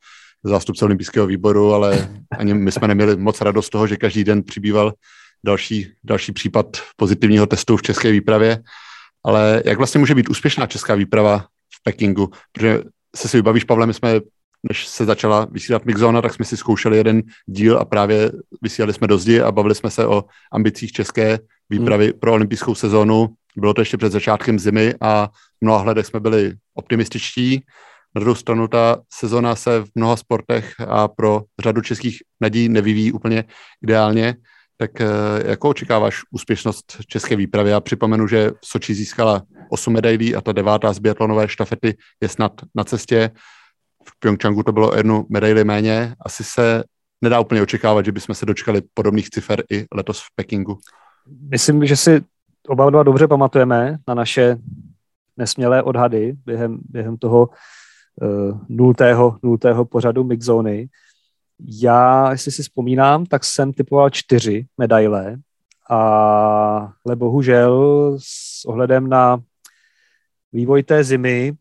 zástupce 0.45 0.85
olympijského 0.85 1.27
výboru, 1.27 1.73
ale 1.73 2.09
ani 2.39 2.55
my 2.55 2.73
jsme 2.73 2.89
neměli 2.89 3.17
moc 3.17 3.41
radost 3.41 3.67
z 3.67 3.71
toho, 3.71 3.87
že 3.87 3.97
každý 3.97 4.25
den 4.25 4.43
přibýval 4.43 4.93
další, 5.45 5.93
další 6.05 6.33
případ 6.33 6.67
pozitivního 6.97 7.47
testu 7.47 7.77
v 7.77 7.83
české 7.83 8.13
výpravě. 8.13 8.63
Ale 9.25 9.63
jak 9.65 9.79
vlastně 9.79 9.99
může 9.99 10.15
být 10.15 10.29
úspěšná 10.29 10.67
česká 10.67 10.95
výprava 10.95 11.39
v 11.75 11.83
Pekingu? 11.83 12.31
Protože 12.53 12.83
se 13.17 13.29
si 13.29 13.37
vybavíš, 13.37 13.65
Pavle, 13.65 13.87
my 13.87 13.95
jsme 13.95 14.21
než 14.69 14.87
se 14.87 15.05
začala 15.05 15.47
vysílat 15.51 15.85
Mixzona, 15.85 16.23
tak 16.23 16.35
jsme 16.35 16.45
si 16.45 16.57
zkoušeli 16.57 16.97
jeden 16.97 17.23
díl 17.47 17.79
a 17.79 17.85
právě 17.85 18.33
vysílali 18.63 18.93
jsme 18.93 19.07
do 19.07 19.19
zdi 19.19 19.41
a 19.41 19.53
bavili 19.53 19.75
jsme 19.75 19.91
se 19.91 20.07
o 20.07 20.25
ambicích 20.53 20.93
české 20.93 21.39
výpravy 21.71 22.05
hmm. 22.05 22.21
pro 22.21 22.33
olympijskou 22.33 22.75
sezónu. 22.75 23.29
Bylo 23.57 23.75
to 23.75 23.81
ještě 23.81 23.97
před 23.97 24.13
začátkem 24.13 24.59
zimy 24.59 24.95
a 25.01 25.27
v 25.27 25.61
mnoha 25.61 25.79
hledech 25.79 26.07
jsme 26.07 26.21
byli 26.21 26.55
optimističtí. 26.75 27.65
Na 28.15 28.21
druhou 28.21 28.35
stranu 28.35 28.69
ta 28.69 29.01
sezona 29.13 29.57
se 29.57 29.81
v 29.81 29.89
mnoha 29.95 30.17
sportech 30.17 30.75
a 30.89 31.09
pro 31.09 31.43
řadu 31.61 31.81
českých 31.81 32.19
nadějí 32.41 32.69
nevyvíjí 32.69 33.13
úplně 33.13 33.45
ideálně. 33.83 34.35
Tak 34.77 35.01
eh, 35.01 35.07
jako 35.45 35.69
očekáváš 35.69 36.21
úspěšnost 36.31 36.97
české 37.07 37.37
výpravy? 37.37 37.71
Já 37.71 37.81
připomenu, 37.81 38.29
že 38.29 38.51
v 38.51 38.67
Soči 38.67 38.95
získala 38.95 39.43
8 39.71 39.93
medailí 39.93 40.35
a 40.35 40.41
ta 40.41 40.53
devátá 40.53 40.93
z 40.93 40.99
biatlonové 40.99 41.49
štafety 41.49 41.97
je 42.23 42.29
snad 42.29 42.53
na 42.75 42.85
cestě 42.85 43.31
v 44.09 44.19
Pyeongchangu 44.19 44.63
to 44.63 44.73
bylo 44.73 44.97
jednu 44.97 45.27
medaili 45.29 45.65
méně. 45.65 46.15
Asi 46.21 46.45
se 46.45 46.85
nedá 47.23 47.41
úplně 47.41 47.63
očekávat, 47.63 48.05
že 48.05 48.13
bychom 48.13 48.35
se 48.35 48.47
dočkali 48.47 48.83
podobných 48.95 49.31
cifer 49.31 49.63
i 49.71 49.87
letos 49.95 50.21
v 50.21 50.27
Pekingu. 50.35 50.79
Myslím, 51.51 51.87
že 51.87 51.97
si 51.97 52.25
oba 52.69 52.91
dva 52.91 53.03
dobře 53.03 53.29
pamatujeme 53.29 53.99
na 54.09 54.15
naše 54.15 54.57
nesmělé 55.37 55.83
odhady 55.83 56.37
během, 56.47 56.79
během 56.83 57.17
toho 57.17 57.49
uh, 58.23 58.61
nultého, 58.69 59.39
nultého 59.43 59.85
pořadu 59.85 60.25
Mixzony. 60.25 60.89
Já, 61.61 62.31
jestli 62.31 62.53
si 62.53 62.63
vzpomínám, 62.63 63.27
tak 63.27 63.45
jsem 63.45 63.73
typoval 63.73 64.11
čtyři 64.11 64.67
medaile, 64.79 65.37
ale 65.87 67.17
bohužel 67.17 68.17
s 68.23 68.65
ohledem 68.65 69.09
na 69.09 69.41
vývoj 70.53 70.83
té 70.83 71.05
zimy 71.05 71.53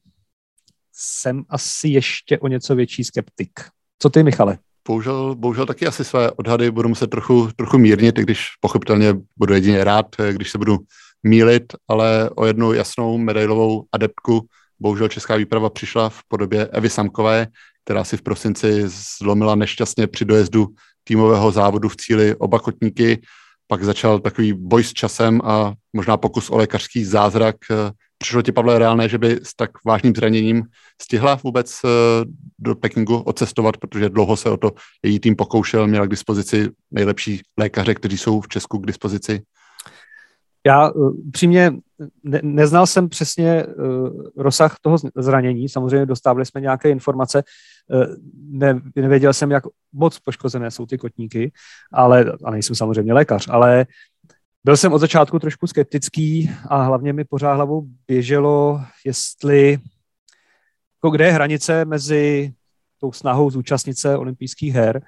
jsem 0.97 1.43
asi 1.49 1.87
ještě 1.87 2.39
o 2.39 2.47
něco 2.47 2.75
větší 2.75 3.03
skeptik. 3.03 3.51
Co 3.99 4.09
ty, 4.09 4.23
Michale? 4.23 4.57
Bohužel, 4.87 5.35
bohužel 5.35 5.65
taky 5.65 5.87
asi 5.87 6.03
své 6.03 6.31
odhady 6.31 6.71
budu 6.71 6.89
muset 6.89 7.07
trochu, 7.07 7.49
trochu 7.55 7.77
mírnit, 7.77 8.19
i 8.19 8.21
když 8.21 8.47
pochopitelně 8.61 9.13
budu 9.37 9.53
jedině 9.53 9.83
rád, 9.83 10.05
když 10.31 10.51
se 10.51 10.57
budu 10.57 10.77
mílit, 11.23 11.63
ale 11.87 12.29
o 12.35 12.45
jednu 12.45 12.73
jasnou 12.73 13.17
medailovou 13.17 13.85
adeptku 13.91 14.47
bohužel 14.79 15.07
česká 15.07 15.35
výprava 15.35 15.69
přišla 15.69 16.09
v 16.09 16.19
podobě 16.27 16.67
Evy 16.67 16.89
Samkové, 16.89 17.47
která 17.85 18.03
si 18.03 18.17
v 18.17 18.21
prosinci 18.21 18.83
zlomila 18.85 19.55
nešťastně 19.55 20.07
při 20.07 20.25
dojezdu 20.25 20.67
týmového 21.03 21.51
závodu 21.51 21.89
v 21.89 21.95
cíli 21.95 22.35
oba 22.35 22.59
kotníky. 22.59 23.21
Pak 23.67 23.83
začal 23.83 24.19
takový 24.19 24.53
boj 24.53 24.83
s 24.83 24.93
časem 24.93 25.41
a 25.43 25.73
možná 25.93 26.17
pokus 26.17 26.49
o 26.49 26.57
lékařský 26.57 27.05
zázrak 27.05 27.55
Přišlo 28.17 28.41
ti, 28.41 28.51
Pavle, 28.51 28.79
reálné, 28.79 29.09
že 29.09 29.17
by 29.17 29.39
s 29.43 29.55
tak 29.55 29.71
vážným 29.85 30.15
zraněním 30.15 30.63
stihla 31.01 31.39
vůbec 31.43 31.79
eh, 31.85 31.89
do 32.59 32.75
Pekingu 32.75 33.17
odcestovat, 33.17 33.77
protože 33.77 34.09
dlouho 34.09 34.37
se 34.37 34.49
o 34.49 34.57
to 34.57 34.71
její 35.03 35.19
tým 35.19 35.35
pokoušel, 35.35 35.87
měla 35.87 36.05
k 36.05 36.09
dispozici 36.09 36.69
nejlepší 36.91 37.41
lékaře, 37.57 37.93
kteří 37.93 38.17
jsou 38.17 38.41
v 38.41 38.47
Česku 38.47 38.77
k 38.79 38.87
dispozici? 38.87 39.41
Já 40.65 40.87
eh, 40.87 40.91
přímě 41.31 41.71
ne, 42.23 42.39
neznal 42.43 42.87
jsem 42.87 43.09
přesně 43.09 43.65
uh, 43.65 44.09
rozsah 44.37 44.75
toho 44.81 44.97
zranění, 45.15 45.69
samozřejmě 45.69 46.05
dostávali 46.05 46.45
jsme 46.45 46.61
nějaké 46.61 46.89
informace, 46.89 47.43
uh, 47.89 48.05
ne, 48.49 48.81
nevěděl 48.95 49.33
jsem, 49.33 49.51
jak 49.51 49.63
moc 49.93 50.19
poškozené 50.19 50.71
jsou 50.71 50.85
ty 50.85 50.97
kotníky, 50.97 51.51
ale, 51.93 52.25
a 52.43 52.51
nejsem 52.51 52.75
samozřejmě 52.75 53.13
lékař, 53.13 53.47
ale 53.49 53.85
byl 54.67 54.77
jsem 54.77 54.93
od 54.93 54.99
začátku 54.99 55.39
trošku 55.39 55.67
skeptický 55.67 56.51
a 56.69 56.83
hlavně 56.83 57.13
mi 57.13 57.23
pořád 57.23 57.53
hlavou 57.53 57.87
běželo, 58.07 58.81
jestli, 59.05 59.79
jako 60.97 61.09
kde 61.09 61.25
je 61.25 61.31
hranice 61.31 61.85
mezi 61.85 62.53
tou 63.01 63.11
snahou 63.11 63.51
zúčastnit 63.51 63.99
se 63.99 64.17
olympijských 64.17 64.73
her 64.73 65.01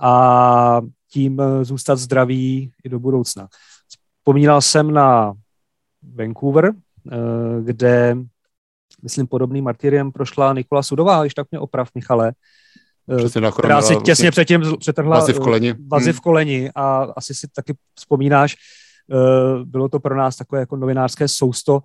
a 0.00 0.80
tím 1.10 1.42
zůstat 1.62 1.96
zdravý 1.96 2.72
i 2.84 2.88
do 2.88 2.98
budoucna. 2.98 3.48
Vzpomínal 4.20 4.60
jsem 4.60 4.90
na 4.90 5.32
Vancouver, 6.14 6.72
eh, 7.12 7.16
kde, 7.62 8.16
myslím, 9.02 9.26
podobný 9.26 9.62
martyriem 9.62 10.12
prošla 10.12 10.52
Nikola 10.52 10.82
Sudová, 10.82 11.22
když 11.22 11.34
tak 11.34 11.46
mě 11.50 11.60
oprav, 11.60 11.88
Michale, 11.94 12.32
eh, 13.12 13.16
Přesně 13.16 13.50
která 13.58 13.82
si 13.82 13.88
těsně 13.88 14.04
vlastně 14.04 14.30
předtím 14.30 14.62
přetrhla 14.78 15.18
vazy 15.18 15.32
v 15.32 15.38
koleni. 15.38 15.74
Vazy 15.86 16.12
v 16.12 16.14
hmm. 16.14 16.20
koleni 16.20 16.70
a 16.74 17.12
asi 17.16 17.34
si 17.34 17.48
taky 17.48 17.74
vzpomínáš, 17.94 18.56
Eh, 18.56 18.85
bylo 19.64 19.88
to 19.88 20.00
pro 20.00 20.16
nás 20.16 20.36
takové 20.36 20.60
jako 20.60 20.76
novinářské 20.76 21.28
sousto, 21.28 21.82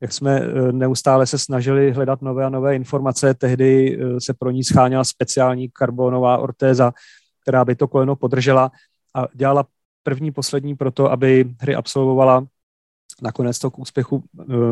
jak 0.00 0.12
jsme 0.12 0.40
eh, 0.40 0.72
neustále 0.72 1.26
se 1.26 1.38
snažili 1.38 1.92
hledat 1.92 2.22
nové 2.22 2.44
a 2.44 2.48
nové 2.48 2.76
informace. 2.76 3.34
Tehdy 3.34 3.98
eh, 4.00 4.20
se 4.20 4.34
pro 4.34 4.50
ní 4.50 4.64
scháněla 4.64 5.04
speciální 5.04 5.68
karbonová 5.68 6.38
ortéza, 6.38 6.92
která 7.42 7.64
by 7.64 7.74
to 7.74 7.88
koleno 7.88 8.16
podržela 8.16 8.70
a 9.14 9.26
dělala 9.34 9.66
první, 10.02 10.32
poslední 10.32 10.76
pro 10.76 10.90
to, 10.90 11.10
aby 11.10 11.54
hry 11.60 11.74
absolvovala. 11.74 12.46
Nakonec 13.22 13.58
to 13.58 13.70
k 13.70 13.78
úspěchu 13.78 14.24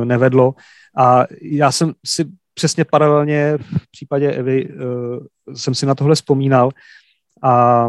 nevedlo. 0.04 0.54
A 0.99 1.25
já 1.42 1.73
jsem 1.73 1.92
si 2.06 2.25
přesně 2.54 2.85
paralelně 2.85 3.59
v 3.59 3.90
případě 3.90 4.32
Evy 4.32 4.68
jsem 5.54 5.75
si 5.75 5.87
na 5.87 5.94
tohle 5.94 6.14
vzpomínal 6.14 6.71
a 7.42 7.88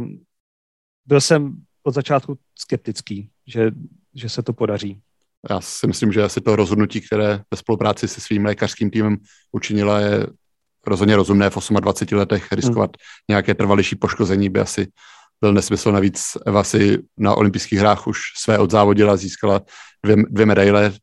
byl 1.05 1.22
jsem 1.22 1.55
od 1.84 1.93
začátku 1.93 2.38
skeptický, 2.60 3.29
že 3.48 3.72
že 4.15 4.29
se 4.29 4.43
to 4.43 4.53
podaří. 4.53 5.00
Já 5.50 5.62
si 5.62 5.88
myslím, 5.88 6.12
že 6.12 6.24
asi 6.24 6.41
to 6.41 6.55
rozhodnutí, 6.55 7.01
které 7.01 7.41
ve 7.51 7.58
spolupráci 7.58 8.08
se 8.08 8.22
svým 8.22 8.46
lékařským 8.46 8.89
týmem 8.89 9.17
učinila, 9.51 10.00
je 10.00 10.27
rozhodně 10.88 11.15
rozumné 11.15 11.50
v 11.50 11.55
28 11.79 12.17
letech 12.17 12.51
riskovat 12.51 12.89
hmm. 12.89 13.25
nějaké 13.29 13.53
trvalější 13.53 13.96
poškození 13.96 14.50
by 14.50 14.60
asi 14.60 14.88
byl 15.41 15.53
nesmysl. 15.53 15.91
Navíc 15.91 16.38
Eva 16.46 16.63
si 16.63 16.98
na 17.17 17.36
olympijských 17.36 17.79
hrách 17.79 18.08
už 18.08 18.20
své 18.38 18.60
odzávodila, 18.60 19.17
získala 19.17 19.62
dvě, 20.03 20.15
dvě 20.29 20.46
medaile 20.46 20.93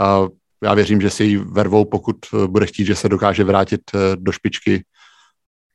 a 0.00 0.26
já 0.62 0.74
věřím, 0.74 1.00
že 1.00 1.10
si 1.10 1.24
ji 1.24 1.36
vervou, 1.36 1.84
pokud 1.84 2.16
bude 2.46 2.66
chtít, 2.66 2.84
že 2.84 2.94
se 2.94 3.08
dokáže 3.08 3.44
vrátit 3.44 3.80
eh, 3.94 4.16
do 4.16 4.32
špičky, 4.32 4.84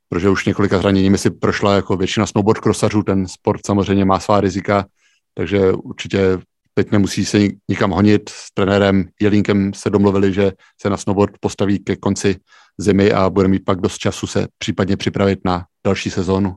protože 0.09 0.29
už 0.29 0.45
několika 0.45 0.79
zraněními 0.79 1.17
si 1.17 1.29
prošla 1.29 1.75
jako 1.75 1.97
většina 1.97 2.25
snowboard 2.25 2.61
crossařů, 2.61 3.03
ten 3.03 3.27
sport 3.27 3.61
samozřejmě 3.65 4.05
má 4.05 4.19
svá 4.19 4.41
rizika, 4.41 4.85
takže 5.33 5.71
určitě 5.71 6.39
teď 6.73 6.91
nemusí 6.91 7.25
se 7.25 7.39
nikam 7.69 7.91
honit. 7.91 8.29
S 8.29 8.53
trenérem 8.53 9.05
Jelínkem 9.21 9.73
se 9.73 9.89
domluvili, 9.89 10.33
že 10.33 10.51
se 10.81 10.89
na 10.89 10.97
snowboard 10.97 11.33
postaví 11.39 11.79
ke 11.79 11.95
konci 11.95 12.35
zimy 12.77 13.11
a 13.11 13.29
bude 13.29 13.47
mít 13.47 13.65
pak 13.65 13.81
dost 13.81 13.97
času 13.97 14.27
se 14.27 14.47
případně 14.57 14.97
připravit 14.97 15.39
na 15.45 15.65
další 15.85 16.09
sezónu. 16.09 16.55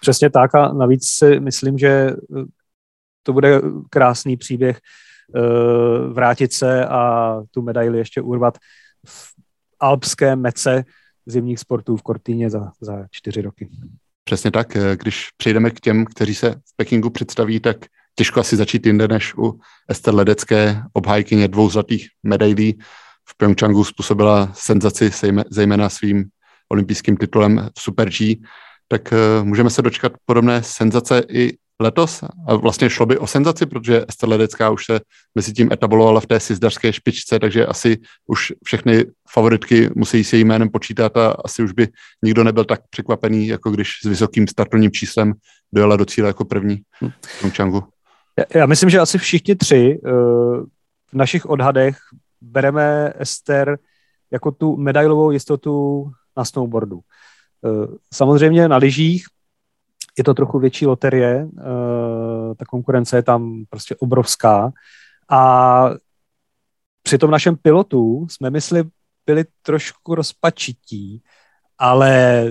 Přesně 0.00 0.30
tak 0.30 0.54
a 0.54 0.72
navíc 0.72 1.08
si 1.08 1.40
myslím, 1.40 1.78
že 1.78 1.88
eh, 1.88 2.44
to 3.22 3.32
bude 3.32 3.60
krásný 3.90 4.36
příběh 4.36 4.78
eh, 5.36 5.40
vrátit 6.12 6.52
se 6.52 6.86
a 6.86 7.34
tu 7.50 7.62
medaili 7.62 7.98
ještě 7.98 8.20
urvat 8.20 8.58
v 9.06 9.34
alpské 9.80 10.36
mece 10.36 10.84
zimních 11.26 11.58
sportů 11.58 11.96
v 11.96 12.02
Kortýně 12.02 12.50
za, 12.50 12.70
za 12.80 13.06
čtyři 13.10 13.42
roky. 13.42 13.68
Přesně 14.24 14.50
tak. 14.50 14.76
Eh, 14.76 14.96
když 14.96 15.28
přejdeme 15.36 15.70
k 15.70 15.80
těm, 15.80 16.04
kteří 16.04 16.34
se 16.34 16.50
v 16.50 16.76
Pekingu 16.76 17.10
představí, 17.10 17.60
tak 17.60 17.76
těžko 18.16 18.40
asi 18.40 18.56
začít 18.56 18.86
jinde 18.86 19.08
než 19.08 19.34
u 19.34 19.60
Ester 19.88 20.14
Ledecké, 20.14 20.82
obhájkyně 20.92 21.48
dvou 21.48 21.70
zlatých 21.70 22.08
medailí. 22.22 22.78
V 23.28 23.36
Pyeongchangu 23.36 23.84
způsobila 23.84 24.50
senzaci 24.54 25.10
zejména 25.50 25.88
svým 25.88 26.24
olympijským 26.68 27.16
titulem 27.16 27.68
v 27.78 27.80
Super 27.80 28.10
G, 28.10 28.36
tak 28.88 29.12
uh, 29.12 29.46
můžeme 29.46 29.70
se 29.70 29.82
dočkat 29.82 30.12
podobné 30.26 30.62
senzace 30.62 31.22
i 31.28 31.52
letos. 31.80 32.22
A 32.48 32.54
vlastně 32.54 32.90
šlo 32.90 33.06
by 33.06 33.18
o 33.18 33.26
senzaci, 33.26 33.66
protože 33.66 34.04
Ester 34.08 34.28
Ledecká 34.28 34.70
už 34.70 34.84
se 34.84 35.00
mezi 35.34 35.52
tím 35.52 35.72
etablovala 35.72 36.20
v 36.20 36.26
té 36.26 36.40
sizdařské 36.40 36.92
špičce, 36.92 37.38
takže 37.38 37.66
asi 37.66 37.98
už 38.26 38.52
všechny 38.64 39.04
favoritky 39.30 39.90
musí 39.96 40.24
s 40.24 40.32
jejím 40.32 40.48
jménem 40.48 40.68
počítat 40.68 41.16
a 41.16 41.36
asi 41.44 41.62
už 41.62 41.72
by 41.72 41.88
nikdo 42.24 42.44
nebyl 42.44 42.64
tak 42.64 42.80
překvapený, 42.90 43.46
jako 43.46 43.70
když 43.70 43.90
s 44.04 44.08
vysokým 44.08 44.48
startovním 44.48 44.90
číslem 44.90 45.32
dojela 45.72 45.96
do 45.96 46.04
cíle 46.04 46.28
jako 46.28 46.44
první 46.44 46.80
v 47.02 47.38
Pyeongchangu. 47.38 47.95
Já, 48.54 48.66
myslím, 48.66 48.90
že 48.90 49.00
asi 49.00 49.18
všichni 49.18 49.54
tři 49.54 50.00
uh, 50.04 50.10
v 51.06 51.12
našich 51.12 51.46
odhadech 51.46 51.98
bereme 52.40 53.12
Ester 53.18 53.78
jako 54.30 54.50
tu 54.50 54.76
medailovou 54.76 55.30
jistotu 55.30 56.04
na 56.36 56.44
snowboardu. 56.44 57.00
Uh, 57.62 57.86
samozřejmě 58.14 58.68
na 58.68 58.76
lyžích 58.76 59.26
je 60.18 60.24
to 60.24 60.34
trochu 60.34 60.58
větší 60.58 60.86
loterie, 60.86 61.44
uh, 61.44 62.54
ta 62.54 62.64
konkurence 62.64 63.16
je 63.16 63.22
tam 63.22 63.64
prostě 63.70 63.96
obrovská 63.96 64.72
a 65.30 65.90
při 67.02 67.18
tom 67.18 67.30
našem 67.30 67.56
pilotu 67.56 68.26
jsme, 68.30 68.50
mysli, 68.50 68.84
byli 69.26 69.44
trošku 69.62 70.14
rozpačití, 70.14 71.22
ale 71.78 72.44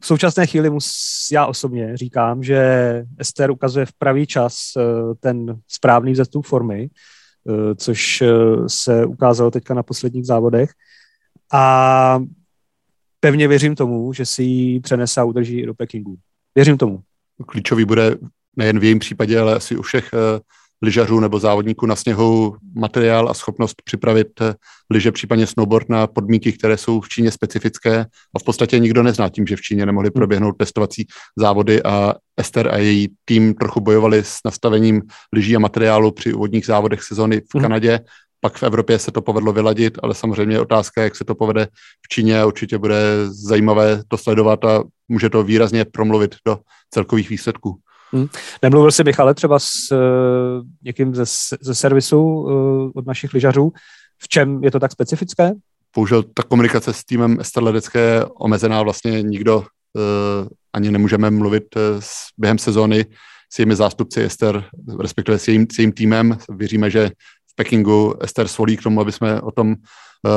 v 0.00 0.06
současné 0.06 0.46
chvíli 0.46 0.70
mus, 0.70 0.92
já 1.32 1.46
osobně 1.46 1.96
říkám, 1.96 2.42
že 2.42 3.04
Ester 3.18 3.50
ukazuje 3.50 3.86
v 3.86 3.92
pravý 3.92 4.26
čas 4.26 4.72
uh, 4.76 5.14
ten 5.20 5.60
správný 5.68 6.12
vzestup 6.12 6.46
formy, 6.46 6.88
uh, 7.44 7.74
což 7.76 8.22
se 8.66 9.06
ukázalo 9.06 9.50
teďka 9.50 9.74
na 9.74 9.82
posledních 9.82 10.26
závodech. 10.26 10.70
A 11.52 12.22
pevně 13.20 13.48
věřím 13.48 13.74
tomu, 13.74 14.12
že 14.12 14.26
si 14.26 14.42
ji 14.42 14.80
přenese 14.80 15.20
a 15.20 15.24
udrží 15.24 15.62
do 15.62 15.74
Pekingu. 15.74 16.16
Věřím 16.54 16.78
tomu. 16.78 17.00
Klíčový 17.46 17.84
bude 17.84 18.16
nejen 18.56 18.78
v 18.78 18.84
jejím 18.84 18.98
případě, 18.98 19.40
ale 19.40 19.54
asi 19.54 19.76
u 19.76 19.82
všech 19.82 20.10
lyžařů 20.82 21.20
nebo 21.20 21.38
závodníků 21.38 21.86
na 21.86 21.96
sněhu 21.96 22.56
materiál 22.74 23.28
a 23.28 23.34
schopnost 23.34 23.82
připravit 23.84 24.40
uh, 24.40 24.52
lyže, 24.90 25.12
případně 25.12 25.46
snowboard 25.46 25.88
na 25.88 26.06
podmínky, 26.06 26.52
které 26.52 26.76
jsou 26.76 27.00
v 27.00 27.08
Číně 27.08 27.30
specifické 27.30 28.06
a 28.36 28.38
v 28.38 28.44
podstatě 28.44 28.78
nikdo 28.78 29.02
nezná 29.02 29.28
tím, 29.28 29.46
že 29.46 29.56
v 29.56 29.60
Číně 29.60 29.86
nemohli 29.86 30.06
hmm. 30.06 30.12
proběhnout 30.12 30.56
testovací 30.58 31.06
závody 31.38 31.82
a 31.82 32.14
Ester 32.36 32.74
a 32.74 32.78
její 32.78 33.08
tým 33.24 33.54
trochu 33.54 33.80
bojovali 33.80 34.18
s 34.24 34.38
nastavením 34.44 35.02
lyží 35.32 35.56
a 35.56 35.58
materiálu 35.58 36.12
při 36.12 36.34
úvodních 36.34 36.66
závodech 36.66 37.02
sezony 37.02 37.40
v 37.40 37.54
hmm. 37.54 37.62
Kanadě 37.62 38.00
pak 38.40 38.58
v 38.58 38.62
Evropě 38.62 38.98
se 38.98 39.12
to 39.12 39.22
povedlo 39.22 39.52
vyladit, 39.52 39.98
ale 40.02 40.14
samozřejmě 40.14 40.56
je 40.56 40.60
otázka, 40.60 41.02
jak 41.02 41.16
se 41.16 41.24
to 41.24 41.34
povede 41.34 41.68
v 42.02 42.08
Číně 42.08 42.44
určitě 42.44 42.78
bude 42.78 42.96
zajímavé 43.26 44.02
to 44.08 44.18
sledovat 44.18 44.64
a 44.64 44.84
může 45.08 45.30
to 45.30 45.42
výrazně 45.42 45.84
promluvit 45.84 46.34
do 46.46 46.58
celkových 46.90 47.30
výsledků. 47.30 47.80
Hmm. 48.12 48.26
Nemluvil 48.62 48.92
jsi, 48.92 49.04
Michale, 49.04 49.34
třeba 49.34 49.58
s 49.58 49.92
uh, 49.92 49.98
někým 50.84 51.14
ze, 51.14 51.24
ze 51.60 51.74
servisu 51.74 52.20
uh, 52.20 52.52
od 52.94 53.06
našich 53.06 53.34
lyžařů. 53.34 53.72
V 54.22 54.28
čem 54.28 54.64
je 54.64 54.70
to 54.70 54.80
tak 54.80 54.92
specifické? 54.92 55.52
Bohužel 55.94 56.22
ta 56.22 56.42
komunikace 56.42 56.92
s 56.92 57.04
týmem 57.04 57.40
Ester 57.40 57.62
Ledecké 57.62 57.98
je 57.98 58.24
omezená, 58.24 58.82
vlastně 58.82 59.22
nikdo 59.22 59.58
uh, 59.58 59.64
ani 60.72 60.90
nemůžeme 60.90 61.30
mluvit 61.30 61.76
uh, 61.76 61.82
během 62.38 62.58
sezóny 62.58 63.06
s 63.52 63.58
jejími 63.58 63.76
zástupci 63.76 64.22
Ester, 64.22 64.64
respektive 65.00 65.38
s 65.38 65.48
jejím, 65.48 65.66
s 65.72 65.78
jejím 65.78 65.92
týmem. 65.92 66.38
Věříme, 66.56 66.90
že 66.90 67.10
Pekingu 67.56 68.14
Ester 68.20 68.48
svolí 68.48 68.76
k 68.76 68.82
tomu, 68.82 69.00
aby 69.00 69.12
jsme 69.12 69.40
o 69.40 69.50
tom 69.50 69.74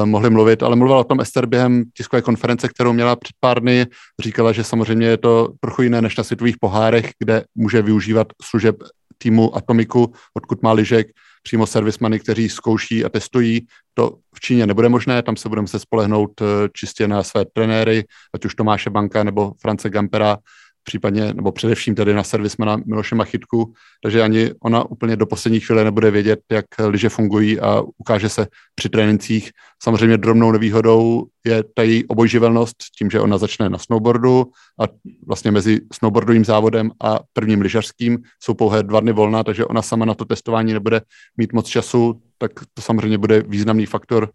mohli 0.06 0.30
mluvit, 0.30 0.64
ale 0.64 0.76
mluvila 0.76 1.00
o 1.00 1.04
tom 1.04 1.20
Ester 1.20 1.46
během 1.46 1.84
tiskové 1.98 2.22
konference, 2.22 2.68
kterou 2.68 2.94
měla 2.94 3.16
před 3.16 3.36
pár 3.40 3.62
dny. 3.62 3.86
Říkala, 4.22 4.52
že 4.52 4.64
samozřejmě 4.64 5.08
je 5.08 5.18
to 5.18 5.50
trochu 5.60 5.82
jiné 5.82 6.02
než 6.02 6.18
na 6.18 6.24
světových 6.24 6.58
pohárech, 6.58 7.12
kde 7.20 7.44
může 7.56 7.82
využívat 7.82 8.28
služeb 8.44 8.76
týmu 9.18 9.56
Atomiku, 9.56 10.14
odkud 10.34 10.64
má 10.64 10.72
Ližek, 10.72 11.08
přímo 11.44 11.68
servismany, 11.68 12.20
kteří 12.20 12.50
zkouší 12.50 13.06
a 13.06 13.10
testují. 13.10 13.68
To 13.94 14.18
v 14.36 14.40
Číně 14.40 14.68
nebude 14.68 14.90
možné, 14.90 15.24
tam 15.24 15.36
se 15.36 15.50
budeme 15.50 15.68
se 15.68 15.80
spolehnout 15.80 16.42
uh, 16.42 16.48
čistě 16.74 17.08
na 17.08 17.24
své 17.24 17.46
trenéry, 17.46 18.06
ať 18.34 18.46
už 18.46 18.56
Tomáše 18.56 18.90
Banka 18.90 19.24
nebo 19.24 19.52
France 19.62 19.90
Gampera, 19.90 20.38
případně, 20.84 21.34
nebo 21.34 21.52
především 21.52 21.96
tedy 21.96 22.14
na 22.14 22.24
servismana 22.24 22.78
Miloše 22.86 23.16
Machytku, 23.16 23.74
takže 24.04 24.22
ani 24.22 24.52
ona 24.64 24.92
úplně 24.92 25.16
do 25.16 25.26
poslední 25.26 25.60
chvíle 25.60 25.84
nebude 25.84 26.12
vědět, 26.12 26.40
jak 26.52 26.66
liže 26.88 27.10
fungují 27.10 27.60
a 27.60 27.84
ukáže 27.98 28.30
se 28.30 28.48
při 28.76 28.90
trénincích. 28.90 29.52
Samozřejmě 29.84 30.18
drobnou 30.18 30.52
nevýhodou 30.52 31.26
je 31.46 31.64
ta 31.74 31.84
její 31.84 32.06
obojživelnost 32.06 32.76
tím, 32.98 33.10
že 33.10 33.20
ona 33.20 33.38
začne 33.38 33.70
na 33.70 33.78
snowboardu 33.78 34.46
a 34.80 34.84
vlastně 35.28 35.52
mezi 35.52 35.82
snowboardovým 35.94 36.46
závodem 36.46 36.92
a 37.04 37.20
prvním 37.34 37.62
lyžařským 37.62 38.20
jsou 38.40 38.54
pouhé 38.54 38.84
dva 38.84 39.00
dny 39.00 39.12
volna, 39.12 39.44
takže 39.44 39.66
ona 39.66 39.82
sama 39.82 40.06
na 40.06 40.14
to 40.14 40.26
testování 40.26 40.74
nebude 40.74 41.02
mít 41.38 41.54
moc 41.54 41.68
času, 41.68 42.22
tak 42.38 42.52
to 42.74 42.82
samozřejmě 42.82 43.18
bude 43.18 43.42
významný 43.42 43.86
faktor, 43.86 44.32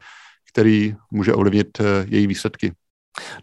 který 0.52 0.94
může 1.10 1.34
ovlivnit 1.34 1.80
eh, 1.80 1.84
její 2.08 2.26
výsledky. 2.26 2.72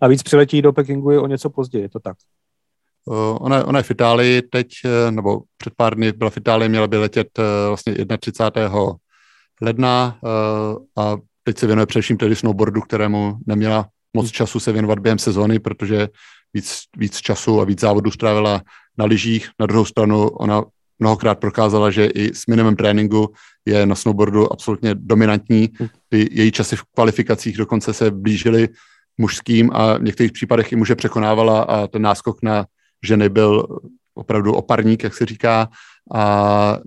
Navíc 0.01 0.23
přiletí 0.23 0.61
do 0.61 0.73
Pekingu 0.73 1.11
je 1.11 1.19
o 1.19 1.27
něco 1.27 1.49
později, 1.49 1.83
je 1.83 1.89
to 1.89 1.99
tak? 1.99 2.17
Uh, 3.05 3.37
ona, 3.39 3.65
ona 3.65 3.79
je 3.79 3.83
v 3.83 3.91
Itálii 3.91 4.41
teď, 4.41 4.67
uh, 4.85 5.11
nebo 5.11 5.41
před 5.57 5.73
pár 5.77 5.95
dny 5.95 6.11
byla 6.11 6.29
v 6.29 6.37
Itálii, 6.37 6.69
měla 6.69 6.87
by 6.87 6.97
letět 6.97 7.39
uh, 7.39 7.45
vlastně 7.67 7.93
31. 8.19 8.95
ledna 9.61 10.19
a 10.97 11.17
teď 11.43 11.57
se 11.57 11.67
věnuje 11.67 11.85
především 11.85 12.17
tedy 12.17 12.35
snowboardu, 12.35 12.81
kterému 12.81 13.37
neměla 13.47 13.87
moc 14.15 14.31
času 14.31 14.59
se 14.59 14.71
věnovat 14.71 14.99
během 14.99 15.19
sezóny, 15.19 15.59
protože 15.59 16.07
víc, 16.53 16.81
víc 16.97 17.17
času 17.17 17.61
a 17.61 17.65
víc 17.65 17.79
závodů 17.79 18.11
strávila 18.11 18.61
na 18.97 19.05
lyžích. 19.05 19.49
Na 19.59 19.65
druhou 19.65 19.85
stranu 19.85 20.27
ona 20.27 20.63
mnohokrát 20.99 21.39
prokázala, 21.39 21.91
že 21.91 22.05
i 22.05 22.33
s 22.33 22.47
minimem 22.47 22.75
tréninku 22.75 23.33
je 23.65 23.85
na 23.85 23.95
snowboardu 23.95 24.53
absolutně 24.53 24.95
dominantní. 24.95 25.69
Ty 26.09 26.29
její 26.31 26.51
časy 26.51 26.75
v 26.75 26.83
kvalifikacích 26.83 27.57
dokonce 27.57 27.93
se 27.93 28.11
blížily 28.11 28.69
mužským 29.17 29.71
a 29.73 29.97
v 29.97 30.03
některých 30.03 30.31
případech 30.31 30.71
i 30.71 30.75
muže 30.75 30.95
překonávala 30.95 31.61
a 31.61 31.87
ten 31.87 32.01
náskok 32.01 32.43
na 32.43 32.65
ženy 33.05 33.29
byl 33.29 33.67
opravdu 34.13 34.53
oparník, 34.53 35.03
jak 35.03 35.13
se 35.13 35.25
říká, 35.25 35.69
a 36.15 36.77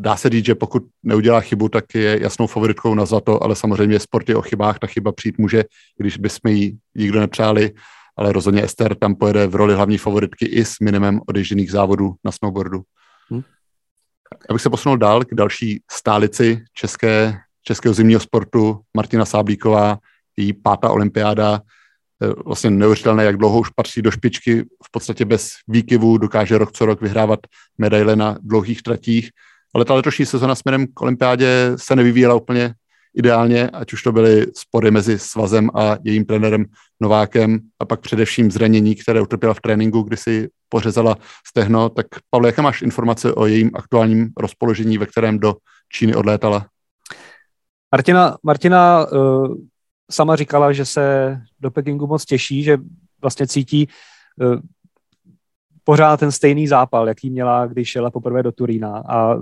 dá 0.00 0.16
se 0.16 0.28
říct, 0.28 0.44
že 0.44 0.54
pokud 0.54 0.82
neudělá 1.02 1.40
chybu, 1.40 1.68
tak 1.68 1.84
je 1.94 2.22
jasnou 2.22 2.46
favoritkou 2.46 2.94
na 2.94 3.04
zlato, 3.04 3.42
ale 3.42 3.56
samozřejmě 3.56 4.00
sport 4.00 4.28
je 4.28 4.36
o 4.36 4.42
chybách, 4.42 4.78
ta 4.78 4.86
chyba 4.86 5.12
přijít 5.12 5.38
může, 5.38 5.64
když 5.96 6.18
bychom 6.18 6.52
jí 6.52 6.78
nikdo 6.94 7.20
nepřáli, 7.20 7.70
ale 8.16 8.32
rozhodně 8.32 8.62
Ester 8.64 8.94
tam 8.94 9.14
pojede 9.14 9.46
v 9.46 9.54
roli 9.54 9.74
hlavní 9.74 9.98
favoritky 9.98 10.46
i 10.46 10.64
s 10.64 10.74
minimem 10.80 11.20
odježděných 11.26 11.70
závodů 11.70 12.14
na 12.24 12.32
snowboardu. 12.32 12.82
Hmm. 13.30 13.42
Já 14.50 14.52
bych 14.52 14.62
se 14.62 14.70
posunul 14.70 14.98
dál 14.98 15.24
k 15.24 15.34
další 15.34 15.82
stálici 15.90 16.64
české, 16.74 17.38
českého 17.62 17.94
zimního 17.94 18.20
sportu, 18.20 18.80
Martina 18.96 19.24
Sáblíková, 19.24 19.98
její 20.36 20.52
pátá 20.52 20.90
olympiáda, 20.90 21.60
vlastně 22.46 22.70
neuvěřitelné, 22.70 23.24
jak 23.24 23.36
dlouho 23.36 23.60
už 23.60 23.68
patří 23.68 24.02
do 24.02 24.10
špičky, 24.10 24.62
v 24.62 24.90
podstatě 24.90 25.24
bez 25.24 25.50
výkyvů 25.68 26.18
dokáže 26.18 26.58
rok 26.58 26.72
co 26.72 26.86
rok 26.86 27.00
vyhrávat 27.00 27.40
medaile 27.78 28.16
na 28.16 28.38
dlouhých 28.42 28.82
tratích, 28.82 29.30
ale 29.74 29.84
ta 29.84 29.94
letošní 29.94 30.26
sezona 30.26 30.54
směrem 30.54 30.86
k 30.94 31.00
olympiádě 31.00 31.72
se 31.76 31.96
nevyvíjela 31.96 32.34
úplně 32.34 32.74
ideálně, 33.14 33.68
ať 33.68 33.92
už 33.92 34.02
to 34.02 34.12
byly 34.12 34.46
spory 34.56 34.90
mezi 34.90 35.18
svazem 35.18 35.70
a 35.74 35.96
jejím 36.04 36.24
trenérem 36.24 36.64
Novákem 37.00 37.58
a 37.80 37.84
pak 37.84 38.00
především 38.00 38.50
zranění, 38.50 38.94
které 38.94 39.20
utrpěla 39.20 39.54
v 39.54 39.60
tréninku, 39.60 40.02
kdy 40.02 40.16
si 40.16 40.48
pořezala 40.68 41.16
stehno. 41.46 41.88
Tak 41.88 42.06
Pavle, 42.30 42.48
jaké 42.48 42.62
máš 42.62 42.82
informace 42.82 43.34
o 43.34 43.46
jejím 43.46 43.70
aktuálním 43.74 44.28
rozpoložení, 44.36 44.98
ve 44.98 45.06
kterém 45.06 45.38
do 45.38 45.54
Číny 45.92 46.14
odlétala? 46.14 46.66
Martina, 47.92 48.36
Martina 48.42 49.06
uh 49.12 49.56
sama 50.10 50.36
říkala, 50.36 50.72
že 50.72 50.84
se 50.84 51.36
do 51.60 51.70
Pekingu 51.70 52.06
moc 52.06 52.24
těší, 52.24 52.62
že 52.62 52.78
vlastně 53.20 53.46
cítí 53.46 53.88
uh, 54.40 54.60
pořád 55.84 56.20
ten 56.20 56.32
stejný 56.32 56.68
zápal, 56.68 57.08
jaký 57.08 57.30
měla, 57.30 57.66
když 57.66 57.88
šela 57.88 58.10
poprvé 58.10 58.42
do 58.42 58.52
Turína. 58.52 59.02
A 59.08 59.34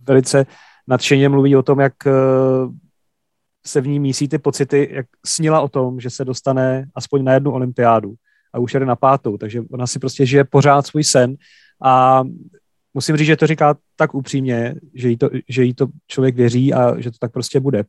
velice 0.00 0.46
nadšeně 0.86 1.28
mluví 1.28 1.56
o 1.56 1.62
tom, 1.62 1.80
jak 1.80 1.94
uh, 2.06 2.72
se 3.66 3.80
v 3.80 3.86
ní 3.86 4.00
mísí 4.00 4.28
ty 4.28 4.38
pocity, 4.38 4.88
jak 4.92 5.06
snila 5.26 5.60
o 5.60 5.68
tom, 5.68 6.00
že 6.00 6.10
se 6.10 6.24
dostane 6.24 6.86
aspoň 6.94 7.24
na 7.24 7.32
jednu 7.32 7.52
olympiádu. 7.52 8.14
A 8.52 8.58
už 8.58 8.72
jde 8.72 8.86
na 8.86 8.96
pátou, 8.96 9.36
takže 9.36 9.62
ona 9.70 9.86
si 9.86 9.98
prostě 9.98 10.26
žije 10.26 10.44
pořád 10.44 10.86
svůj 10.86 11.04
sen. 11.04 11.36
A 11.82 12.22
musím 12.94 13.16
říct, 13.16 13.26
že 13.26 13.36
to 13.36 13.46
říká 13.46 13.76
tak 13.96 14.14
upřímně, 14.14 14.74
že 14.94 15.08
jí 15.08 15.16
to, 15.16 15.30
že 15.48 15.64
jí 15.64 15.74
to 15.74 15.86
člověk 16.06 16.36
věří 16.36 16.74
a 16.74 17.00
že 17.00 17.10
to 17.10 17.16
tak 17.20 17.32
prostě 17.32 17.60
bude. 17.60 17.84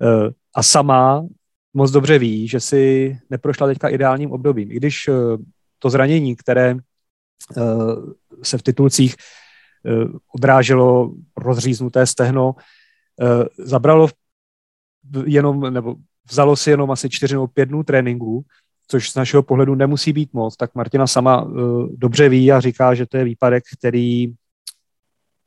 Uh, 0.00 0.30
a 0.54 0.62
sama 0.62 1.26
moc 1.74 1.90
dobře 1.90 2.18
ví, 2.18 2.48
že 2.48 2.60
si 2.60 3.18
neprošla 3.30 3.66
teďka 3.66 3.88
ideálním 3.88 4.32
obdobím. 4.32 4.72
I 4.72 4.76
když 4.76 5.08
eh, 5.08 5.12
to 5.78 5.90
zranění, 5.90 6.36
které 6.36 6.74
eh, 6.74 7.62
se 8.42 8.58
v 8.58 8.62
titulcích 8.62 9.14
eh, 9.16 10.04
odráželo 10.34 11.12
rozříznuté 11.36 12.06
stehno, 12.06 12.54
zabralo 13.58 14.08
jenom, 15.26 15.74
nebo 15.74 15.96
vzalo 16.30 16.56
si 16.56 16.70
jenom 16.70 16.90
asi 16.90 17.10
čtyři 17.10 17.34
nebo 17.34 17.46
pět 17.46 17.66
dnů 17.66 17.82
tréninku 17.82 18.44
což 18.90 19.10
z 19.10 19.14
našeho 19.14 19.42
pohledu 19.42 19.74
nemusí 19.74 20.12
být 20.12 20.32
moc, 20.32 20.56
tak 20.56 20.74
Martina 20.74 21.06
sama 21.06 21.50
dobře 21.90 22.28
ví 22.28 22.52
a 22.52 22.60
říká, 22.60 22.94
že 22.94 23.06
to 23.06 23.16
je 23.16 23.24
výpadek, 23.24 23.64
který 23.78 24.34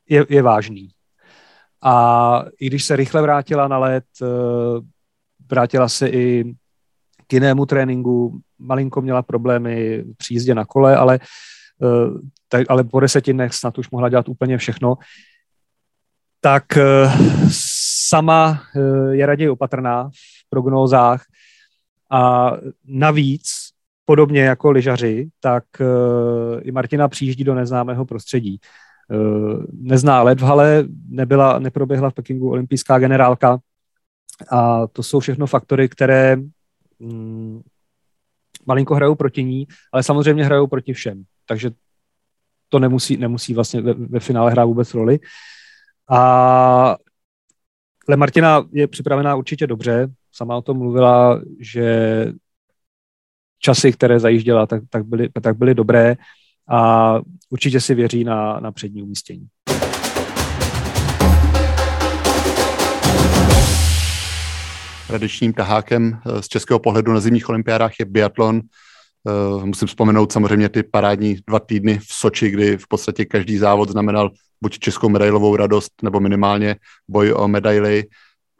je, 0.08 0.26
je 0.28 0.42
vážný. 0.42 0.88
A 1.82 2.44
i 2.60 2.66
když 2.66 2.84
se 2.84 2.96
rychle 2.96 3.22
vrátila 3.22 3.68
na 3.68 3.78
let, 3.78 4.04
uh, 4.22 4.28
vrátila 5.50 5.88
se 5.88 6.08
i 6.08 6.54
k 7.26 7.32
jinému 7.32 7.66
tréninku, 7.66 8.40
malinko 8.58 9.00
měla 9.00 9.22
problémy 9.22 10.04
při 10.16 10.34
jízdě 10.34 10.54
na 10.54 10.64
kole, 10.64 10.96
ale, 10.96 11.18
tak, 12.48 12.66
ale 12.68 12.84
po 12.84 13.00
deseti 13.00 13.32
dnech 13.32 13.54
snad 13.54 13.78
už 13.78 13.90
mohla 13.90 14.08
dělat 14.08 14.28
úplně 14.28 14.58
všechno, 14.58 14.94
tak 16.40 16.64
uh, 16.76 17.12
sama 17.50 18.62
je 19.10 19.26
raději 19.26 19.50
opatrná 19.50 20.10
v 20.10 20.50
prognózách 20.50 21.22
a 22.10 22.52
navíc, 22.84 23.72
podobně 24.04 24.40
jako 24.40 24.70
lyžaři, 24.70 25.28
tak 25.40 25.64
i 26.62 26.72
Martina 26.72 27.08
přijíždí 27.08 27.44
do 27.44 27.54
neznámého 27.54 28.04
prostředí. 28.04 28.60
Uh, 29.12 29.64
nezná 29.72 30.22
led 30.22 30.40
v 30.40 30.44
hale, 30.44 30.84
nebyla, 31.08 31.58
neproběhla 31.58 32.10
v 32.10 32.14
Pekingu 32.14 32.50
olympijská 32.50 32.98
generálka 32.98 33.58
a 34.50 34.86
to 34.86 35.02
jsou 35.02 35.20
všechno 35.20 35.46
faktory, 35.46 35.88
které 35.88 36.36
um, 36.98 37.62
malinko 38.66 38.94
hrajou 38.94 39.14
proti 39.14 39.44
ní, 39.44 39.66
ale 39.92 40.02
samozřejmě 40.02 40.44
hrajou 40.44 40.66
proti 40.66 40.92
všem. 40.92 41.24
Takže 41.46 41.70
to 42.68 42.78
nemusí, 42.78 43.16
nemusí 43.16 43.54
vlastně 43.54 43.80
ve, 43.80 43.94
ve 43.94 44.20
finále 44.20 44.50
hrát 44.50 44.64
vůbec 44.64 44.94
roli. 44.94 45.18
A 46.10 46.96
ale 48.08 48.16
Martina 48.16 48.64
je 48.72 48.88
připravená 48.88 49.34
určitě 49.36 49.66
dobře, 49.66 50.08
sama 50.32 50.56
o 50.56 50.62
tom 50.62 50.78
mluvila, 50.78 51.40
že 51.60 52.26
časy, 53.58 53.92
které 53.92 54.20
zajížděla, 54.20 54.66
tak, 54.66 54.82
tak, 54.90 55.06
byly, 55.06 55.28
tak 55.42 55.56
byly 55.56 55.74
dobré 55.74 56.16
a 56.68 57.18
určitě 57.50 57.80
si 57.80 57.94
věří 57.94 58.24
na, 58.24 58.60
na 58.60 58.72
přední 58.72 59.02
umístění. 59.02 59.46
Tradičním 65.06 65.52
tahákem 65.52 66.20
eh, 66.26 66.42
z 66.42 66.48
českého 66.48 66.78
pohledu 66.78 67.12
na 67.12 67.20
zimních 67.20 67.48
olympiádách 67.48 67.92
je 67.98 68.04
biatlon. 68.04 68.60
Eh, 68.60 69.66
musím 69.66 69.88
vzpomenout 69.88 70.32
samozřejmě 70.32 70.68
ty 70.68 70.82
parádní 70.82 71.36
dva 71.46 71.60
týdny 71.60 71.98
v 71.98 72.06
Soči, 72.08 72.50
kdy 72.50 72.76
v 72.76 72.88
podstatě 72.88 73.24
každý 73.24 73.58
závod 73.58 73.90
znamenal 73.90 74.30
buď 74.62 74.78
českou 74.78 75.08
medailovou 75.08 75.56
radost, 75.56 75.92
nebo 76.02 76.20
minimálně 76.20 76.76
boj 77.08 77.32
o 77.32 77.48
medaily 77.48 78.04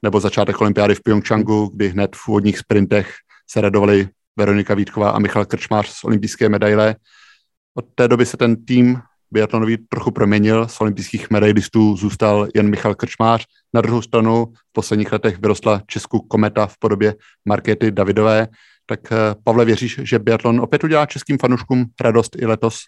nebo 0.03 0.21
začátek 0.21 0.61
olympiády 0.61 0.95
v 0.95 1.03
Pyeongchangu, 1.03 1.71
kdy 1.75 1.88
hned 1.88 2.17
v 2.17 2.29
úvodních 2.29 2.59
sprintech 2.59 3.15
se 3.51 3.61
radovali 3.61 4.09
Veronika 4.37 4.75
Vítková 4.75 5.11
a 5.11 5.19
Michal 5.19 5.45
Krčmář 5.45 5.88
z 5.88 6.05
olympijské 6.05 6.49
medaile. 6.49 6.97
Od 7.74 7.85
té 7.94 8.08
doby 8.08 8.26
se 8.26 8.37
ten 8.37 8.64
tým 8.64 8.98
biatlonový 9.30 9.76
trochu 9.76 10.11
proměnil, 10.11 10.68
z 10.68 10.80
olympijských 10.80 11.30
medailistů 11.30 11.96
zůstal 11.96 12.48
jen 12.54 12.70
Michal 12.70 12.94
Krčmář. 12.94 13.46
Na 13.74 13.80
druhou 13.80 14.02
stranu 14.02 14.46
v 14.46 14.72
posledních 14.72 15.12
letech 15.12 15.38
vyrostla 15.38 15.80
Česku 15.87 16.18
kometa 16.18 16.66
v 16.66 16.78
podobě 16.78 17.14
Markety 17.44 17.90
Davidové. 17.90 18.48
Tak 18.87 19.12
eh, 19.12 19.16
Pavle, 19.44 19.64
věříš, 19.64 20.00
že 20.02 20.18
biatlon 20.18 20.61
opět 20.61 20.85
udělá 20.85 21.06
českým 21.06 21.38
fanouškům 21.38 21.85
radost 22.00 22.37
i 22.38 22.46
letos? 22.46 22.78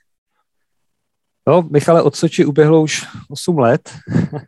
No, 1.49 1.63
Michale, 1.63 2.03
od 2.03 2.17
Soči 2.17 2.45
uběhlo 2.45 2.83
už 2.83 3.07
8 3.31 3.59
let. 3.59 3.91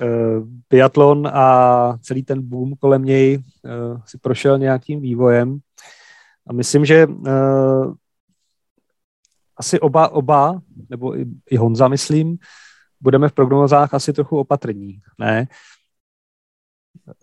Eh, 0.00 0.40
biatlon 0.70 1.26
a 1.26 1.98
celý 2.02 2.22
ten 2.22 2.42
boom 2.42 2.72
kolem 2.80 3.04
něj 3.04 3.38
uh, 3.38 4.00
si 4.06 4.18
prošel 4.18 4.58
nějakým 4.58 5.00
vývojem. 5.00 5.58
A 6.46 6.52
myslím, 6.52 6.84
že 6.84 7.06
asi 9.64 9.80
oba, 9.80 10.08
oba, 10.08 10.60
nebo 10.90 11.16
i, 11.16 11.24
i 11.50 11.56
Honza, 11.56 11.88
myslím, 11.88 12.36
budeme 13.00 13.28
v 13.28 13.32
prognozách 13.32 13.94
asi 13.94 14.12
trochu 14.12 14.38
opatrní, 14.38 15.00
ne? 15.18 15.48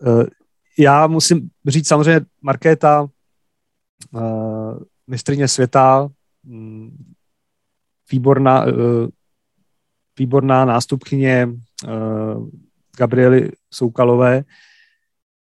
Uh, 0.02 0.26
já 0.78 1.06
musím 1.06 1.50
říct 1.66 1.88
samozřejmě 1.88 2.20
Markéta, 2.42 3.06
uh, 4.10 4.78
mistrině 5.06 5.48
světa, 5.48 6.08
um, 6.42 7.14
výborná, 8.10 8.64
uh, 8.64 9.08
výborná 10.18 10.64
nástupkyně 10.64 11.48
Gabriely 12.96 13.50
Soukalové, 13.70 14.44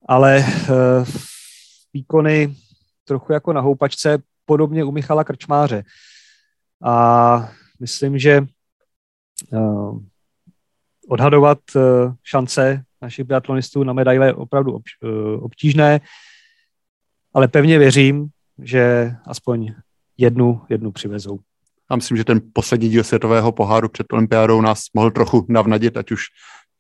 ale 0.09 0.45
výkony 1.93 2.57
trochu 3.05 3.33
jako 3.33 3.53
na 3.53 3.61
houpačce, 3.61 4.19
podobně 4.45 4.85
u 4.85 4.93
Michala 4.93 5.25
Krčmáře. 5.25 5.85
A 6.83 7.49
myslím, 7.81 8.19
že 8.19 8.47
uh, 9.51 9.99
odhadovat 11.09 11.59
uh, 11.77 11.83
šance 12.25 12.85
našich 13.03 13.25
biatlonistů 13.25 13.85
na 13.85 13.93
medaile 13.93 14.27
je 14.27 14.35
opravdu 14.35 14.73
uh, 14.73 14.81
obtížné, 15.41 16.01
ale 17.35 17.49
pevně 17.49 17.79
věřím, 17.79 18.29
že 18.63 19.15
aspoň 19.27 19.75
jednu, 20.19 20.63
jednu 20.69 20.93
přivezou. 20.93 21.39
Já 21.91 21.97
myslím, 21.97 22.17
že 22.17 22.25
ten 22.25 22.41
poslední 22.53 22.89
díl 22.89 23.05
světového 23.05 23.53
poháru 23.53 23.89
před 23.89 24.13
olympiádou 24.13 24.61
nás 24.61 24.83
mohl 24.95 25.11
trochu 25.11 25.47
navnadit, 25.49 25.97
ať 25.97 26.13
už 26.13 26.25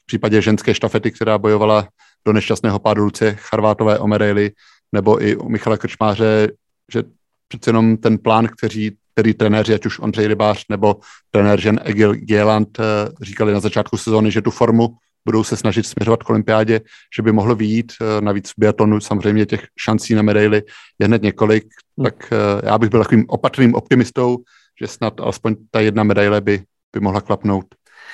v 0.02 0.06
případě 0.06 0.42
ženské 0.42 0.74
štafety, 0.74 1.10
která 1.10 1.38
bojovala 1.38 1.88
do 2.24 2.32
nešťastného 2.32 2.78
pádu 2.78 3.04
Lucie 3.04 3.34
Charvátové 3.34 3.98
o 3.98 4.06
medaily, 4.06 4.50
nebo 4.92 5.22
i 5.22 5.36
u 5.36 5.48
Michala 5.48 5.76
Krčmáře, 5.76 6.52
že 6.92 7.02
přece 7.48 7.68
jenom 7.70 7.96
ten 7.96 8.18
plán, 8.18 8.48
který, 8.48 8.90
který 9.12 9.34
trenéři, 9.34 9.74
ať 9.74 9.86
už 9.86 9.98
Ondřej 9.98 10.26
Rybář 10.26 10.64
nebo 10.68 10.96
trenér 11.30 11.60
žen 11.60 11.80
Egil 11.84 12.14
Gieland 12.14 12.78
eh, 12.80 12.82
říkali 13.22 13.52
na 13.52 13.60
začátku 13.60 13.96
sezóny, 13.96 14.30
že 14.30 14.42
tu 14.42 14.50
formu 14.50 14.88
budou 15.24 15.44
se 15.44 15.56
snažit 15.56 15.86
směřovat 15.86 16.22
k 16.22 16.30
olympiádě, 16.30 16.80
že 17.16 17.22
by 17.22 17.32
mohlo 17.32 17.54
výjít. 17.54 17.92
Eh, 18.00 18.20
navíc 18.20 18.50
v 18.50 18.54
biatlonu 18.58 19.00
samozřejmě 19.00 19.46
těch 19.46 19.66
šancí 19.80 20.14
na 20.14 20.22
medaily 20.22 20.62
je 20.98 21.06
hned 21.06 21.22
několik, 21.22 21.64
hmm. 21.98 22.04
tak 22.04 22.32
eh, 22.32 22.66
já 22.66 22.78
bych 22.78 22.90
byl 22.90 23.02
takovým 23.02 23.24
opatrným 23.28 23.74
optimistou, 23.74 24.38
že 24.80 24.88
snad 24.88 25.20
alespoň 25.20 25.56
ta 25.70 25.80
jedna 25.80 26.02
medaile 26.02 26.40
by, 26.40 26.62
by 26.92 27.00
mohla 27.00 27.20
klapnout. 27.20 27.66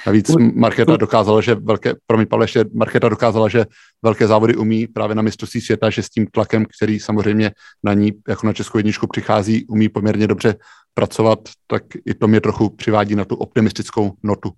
Navíc 0.07 0.31
Marketa 0.55 0.97
dokázala, 0.97 1.41
že 1.41 1.55
velké, 1.55 1.95
promiň 2.07 2.27
Pavle, 2.27 2.45
ještě 2.45 2.65
Marketa 2.75 3.09
dokázala, 3.09 3.49
že 3.49 3.67
velké 4.03 4.27
závody 4.27 4.57
umí 4.57 4.87
právě 4.87 5.15
na 5.15 5.23
mistrovství 5.23 5.61
světa, 5.61 5.91
že 5.91 6.03
s 6.03 6.11
tím 6.11 6.27
tlakem, 6.27 6.67
který 6.77 7.01
samozřejmě 7.01 7.51
na 7.85 7.95
ní, 7.95 8.13
jako 8.29 8.47
na 8.47 8.53
Českou 8.53 8.79
jedničku 8.79 9.07
přichází, 9.07 9.67
umí 9.67 9.89
poměrně 9.89 10.27
dobře 10.27 10.55
pracovat, 10.95 11.39
tak 11.67 11.83
i 12.07 12.15
to 12.15 12.29
mě 12.29 12.41
trochu 12.41 12.69
přivádí 12.69 13.15
na 13.15 13.25
tu 13.25 13.37
optimistickou 13.37 14.13
notu. 14.23 14.51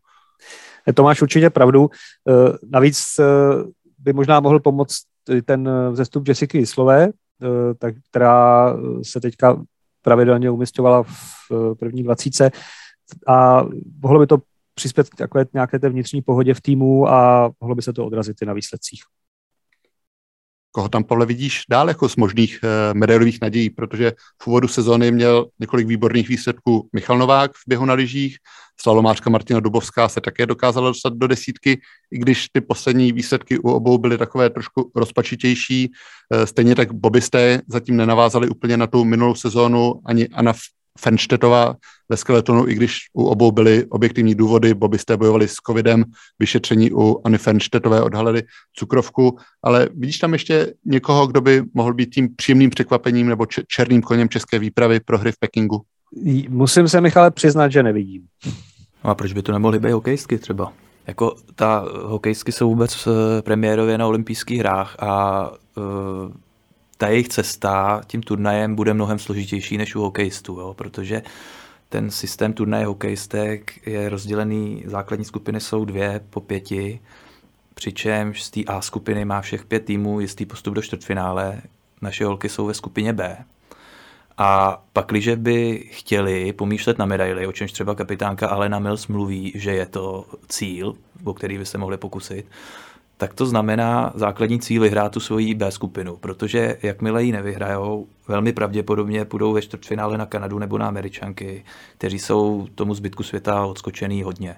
To 0.95 1.03
máš 1.03 1.23
určitě 1.23 1.51
pravdu. 1.51 1.91
Eh, 2.29 2.33
navíc 2.71 3.05
eh, 3.19 3.25
by 3.99 4.13
možná 4.13 4.41
mohl 4.41 4.61
pomoct 4.61 5.03
ten 5.45 5.69
vzestup 5.91 6.29
Jessica 6.29 6.59
Jislové, 6.59 7.09
eh, 7.09 7.93
která 8.11 8.77
se 9.03 9.21
teďka 9.21 9.63
pravidelně 10.03 10.51
umistovala 10.51 11.03
v 11.03 11.75
první 11.79 12.03
dvacíce 12.03 12.51
a 13.29 13.65
mohlo 14.03 14.21
by 14.21 14.27
to 14.27 14.39
přispět 14.81 15.09
k 15.09 15.15
takové 15.15 15.45
nějaké 15.53 15.79
té 15.79 15.89
vnitřní 15.89 16.23
pohodě 16.23 16.55
v 16.55 16.61
týmu 16.61 17.09
a 17.09 17.51
mohlo 17.61 17.75
by 17.75 17.83
se 17.83 17.93
to 17.93 18.07
odrazit 18.07 18.43
i 18.43 18.47
na 18.47 18.53
výsledcích. 18.53 19.03
Koho 20.73 20.89
tam, 20.89 21.05
Pavle, 21.05 21.27
vidíš 21.27 21.63
dál 21.71 21.89
jako 21.89 22.09
z 22.09 22.17
možných 22.17 22.61
uh, 22.63 22.99
medailových 22.99 23.39
nadějí, 23.43 23.71
protože 23.71 24.13
v 24.43 24.47
úvodu 24.47 24.69
sezóny 24.69 25.13
měl 25.13 25.47
několik 25.59 25.87
výborných 25.87 26.29
výsledků 26.29 26.89
Michal 26.93 27.19
Novák 27.19 27.53
v 27.53 27.63
běhu 27.69 27.85
na 27.85 27.95
lyžích, 27.95 28.37
slalomářka 28.81 29.31
Martina 29.31 29.61
Dubovská 29.61 30.09
se 30.09 30.21
také 30.21 30.47
dokázala 30.47 30.89
dostat 30.89 31.13
do 31.13 31.27
desítky, 31.27 31.81
i 32.11 32.19
když 32.19 32.49
ty 32.53 32.61
poslední 32.61 33.13
výsledky 33.13 33.59
u 33.59 33.71
obou 33.71 33.99
byly 33.99 34.19
takové 34.19 34.51
trošku 34.51 34.91
rozpačitější. 34.97 35.91
Uh, 35.91 36.45
stejně 36.45 36.75
tak 36.75 36.93
bobisté 36.93 37.61
zatím 37.69 37.97
nenavázali 37.97 38.49
úplně 38.49 38.77
na 38.77 38.87
tu 38.87 39.05
minulou 39.05 39.35
sezónu, 39.35 40.01
ani 40.07 40.29
Anna 40.29 40.53
Fenštetová 40.99 41.75
ve 42.09 42.17
skeletonu, 42.17 42.69
i 42.69 42.75
když 42.75 42.99
u 43.13 43.25
obou 43.25 43.53
byly 43.53 43.87
objektivní 43.87 44.35
důvody, 44.35 44.75
bobisté 44.75 45.17
bojovali 45.17 45.49
s 45.49 45.55
covidem, 45.67 46.05
vyšetření 46.39 46.93
u 46.93 47.21
Anny 47.25 47.39
Fenštetové 47.39 48.03
odhalili 48.03 48.43
cukrovku, 48.73 49.39
ale 49.63 49.89
vidíš 49.95 50.19
tam 50.19 50.33
ještě 50.33 50.75
někoho, 50.85 51.27
kdo 51.27 51.41
by 51.41 51.63
mohl 51.75 51.95
být 51.95 52.15
tím 52.15 52.37
příjemným 52.37 52.71
překvapením 52.71 53.29
nebo 53.29 53.47
černým 53.69 54.03
koněm 54.03 54.29
české 54.29 54.59
výpravy 54.59 55.01
pro 55.01 55.19
hry 55.19 55.33
v 55.33 55.39
Pekingu? 55.39 55.83
Musím 56.49 56.89
se, 56.89 57.01
Michale, 57.01 57.31
přiznat, 57.31 57.69
že 57.69 57.83
nevidím. 57.83 58.23
No 59.05 59.11
a 59.11 59.15
proč 59.15 59.33
by 59.33 59.43
to 59.43 59.53
nemohly 59.53 59.79
být 59.79 59.93
hokejistky 59.93 60.39
třeba? 60.39 60.73
Jako 61.07 61.35
ta 61.55 61.85
hokejistky 62.05 62.53
jsou 62.53 62.69
vůbec 62.69 63.07
eh, 63.07 63.43
premiérově 63.43 63.99
na 63.99 64.07
olympijských 64.07 64.59
hrách 64.59 64.97
a 64.99 65.51
uh, 65.51 66.33
ta 67.01 67.09
jejich 67.09 67.29
cesta 67.29 68.01
tím 68.07 68.23
turnajem 68.23 68.75
bude 68.75 68.95
mnohem 68.95 69.19
složitější 69.19 69.79
než 69.79 69.97
u 69.97 70.01
hokejistů, 70.01 70.61
jo, 70.61 70.75
protože 70.75 71.23
ten 71.89 72.11
systém 72.11 72.53
turnaje 72.53 72.87
hokejistek 72.87 73.87
je 73.87 74.09
rozdělený, 74.09 74.83
základní 74.87 75.25
skupiny 75.25 75.61
jsou 75.61 75.85
dvě 75.85 76.21
po 76.31 76.41
pěti, 76.41 77.01
přičemž 77.75 78.43
z 78.43 78.51
té 78.51 78.61
A 78.67 78.81
skupiny 78.81 79.25
má 79.25 79.41
všech 79.41 79.65
pět 79.65 79.85
týmů 79.85 80.21
jistý 80.21 80.47
postup 80.47 80.75
do 80.75 80.83
čtvrtfinále, 80.83 81.63
naše 82.03 82.25
holky 82.25 82.49
jsou 82.49 82.67
ve 82.67 82.75
skupině 82.75 83.13
B. 83.13 83.45
A 84.39 84.83
pak, 84.93 85.07
když 85.07 85.29
by 85.37 85.89
chtěli 85.91 86.53
pomýšlet 86.53 86.99
na 86.99 87.07
medaily, 87.07 87.47
o 87.47 87.53
čemž 87.53 87.73
třeba 87.73 87.95
kapitánka 87.95 88.49
Alena 88.49 88.79
Mills 88.79 89.07
mluví, 89.07 89.53
že 89.55 89.73
je 89.73 89.87
to 89.87 90.27
cíl, 90.49 90.95
o 91.25 91.35
který 91.35 91.59
by 91.59 91.67
se 91.67 91.79
mohli 91.79 91.97
pokusit, 91.97 92.47
tak 93.21 93.35
to 93.35 93.47
znamená 93.47 94.13
základní 94.15 94.61
cíl 94.61 94.83
vyhrát 94.83 95.13
tu 95.13 95.21
svoji 95.21 95.55
B 95.55 95.71
skupinu, 95.71 96.17
protože 96.17 96.77
jakmile 96.83 97.23
ji 97.23 97.33
nevyhrajou, 97.33 98.07
velmi 98.29 98.53
pravděpodobně 98.53 99.25
půjdou 99.25 99.53
ve 99.53 99.63
čtvrtfinále 99.63 100.19
na 100.19 100.27
Kanadu 100.27 100.59
nebo 100.59 100.79
na 100.79 100.89
Američanky, 100.89 101.65
kteří 101.99 102.19
jsou 102.19 102.67
tomu 102.75 102.95
zbytku 102.95 103.23
světa 103.23 103.65
odskočený 103.65 104.23
hodně. 104.23 104.57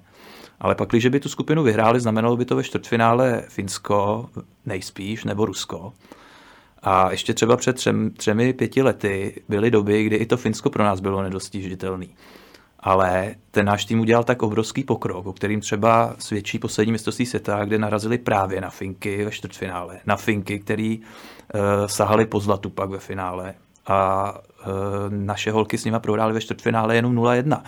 Ale 0.61 0.75
pak, 0.75 0.89
když 0.89 1.07
by 1.07 1.21
tu 1.21 1.29
skupinu 1.29 1.63
vyhráli, 1.63 2.01
znamenalo 2.01 2.37
by 2.37 2.45
to 2.45 2.57
ve 2.57 2.63
čtvrtfinále 2.63 3.43
Finsko, 3.49 4.29
nejspíš, 4.67 5.25
nebo 5.25 5.47
Rusko. 5.47 5.93
A 6.83 7.11
ještě 7.11 7.35
třeba 7.35 7.57
před 7.57 7.77
třem, 7.77 8.11
třemi, 8.11 8.53
pěti 8.53 8.83
lety 8.83 9.43
byly 9.49 9.71
doby, 9.71 10.05
kdy 10.05 10.17
i 10.17 10.27
to 10.27 10.37
Finsko 10.37 10.71
pro 10.71 10.85
nás 10.85 11.01
bylo 11.01 11.23
nedostižitelné. 11.23 12.07
Ale 12.83 13.35
ten 13.51 13.67
náš 13.67 13.85
tým 13.85 14.01
udělal 14.01 14.25
tak 14.25 14.43
obrovský 14.43 14.85
pokrok, 14.85 15.27
o 15.27 15.33
kterým 15.33 15.61
třeba 15.61 16.15
svědčí 16.19 16.59
poslední 16.59 16.93
mistrovství 16.93 17.27
světa, 17.27 17.65
kde 17.65 17.79
narazili 17.79 18.19
právě 18.19 18.61
na 18.61 18.71
Finky 18.71 19.25
ve 19.25 19.31
čtvrtfinále. 19.31 20.01
Na 20.07 20.17
Finky, 20.17 20.59
který 20.59 20.99
uh, 20.99 21.61
sahali 21.87 22.27
po 22.27 22.41
zlatu 22.41 22.71
pak 22.71 22.91
ve 22.91 22.99
finále. 22.99 23.55
A 23.87 24.33
uh, 24.33 24.71
naše 25.09 25.51
holky 25.51 25.79
s 25.79 25.85
nima 25.85 26.01
prohrály 26.01 26.33
ve 26.33 26.41
čtvrtfinále 26.41 26.97
jenom 26.97 27.17
0-1. 27.17 27.63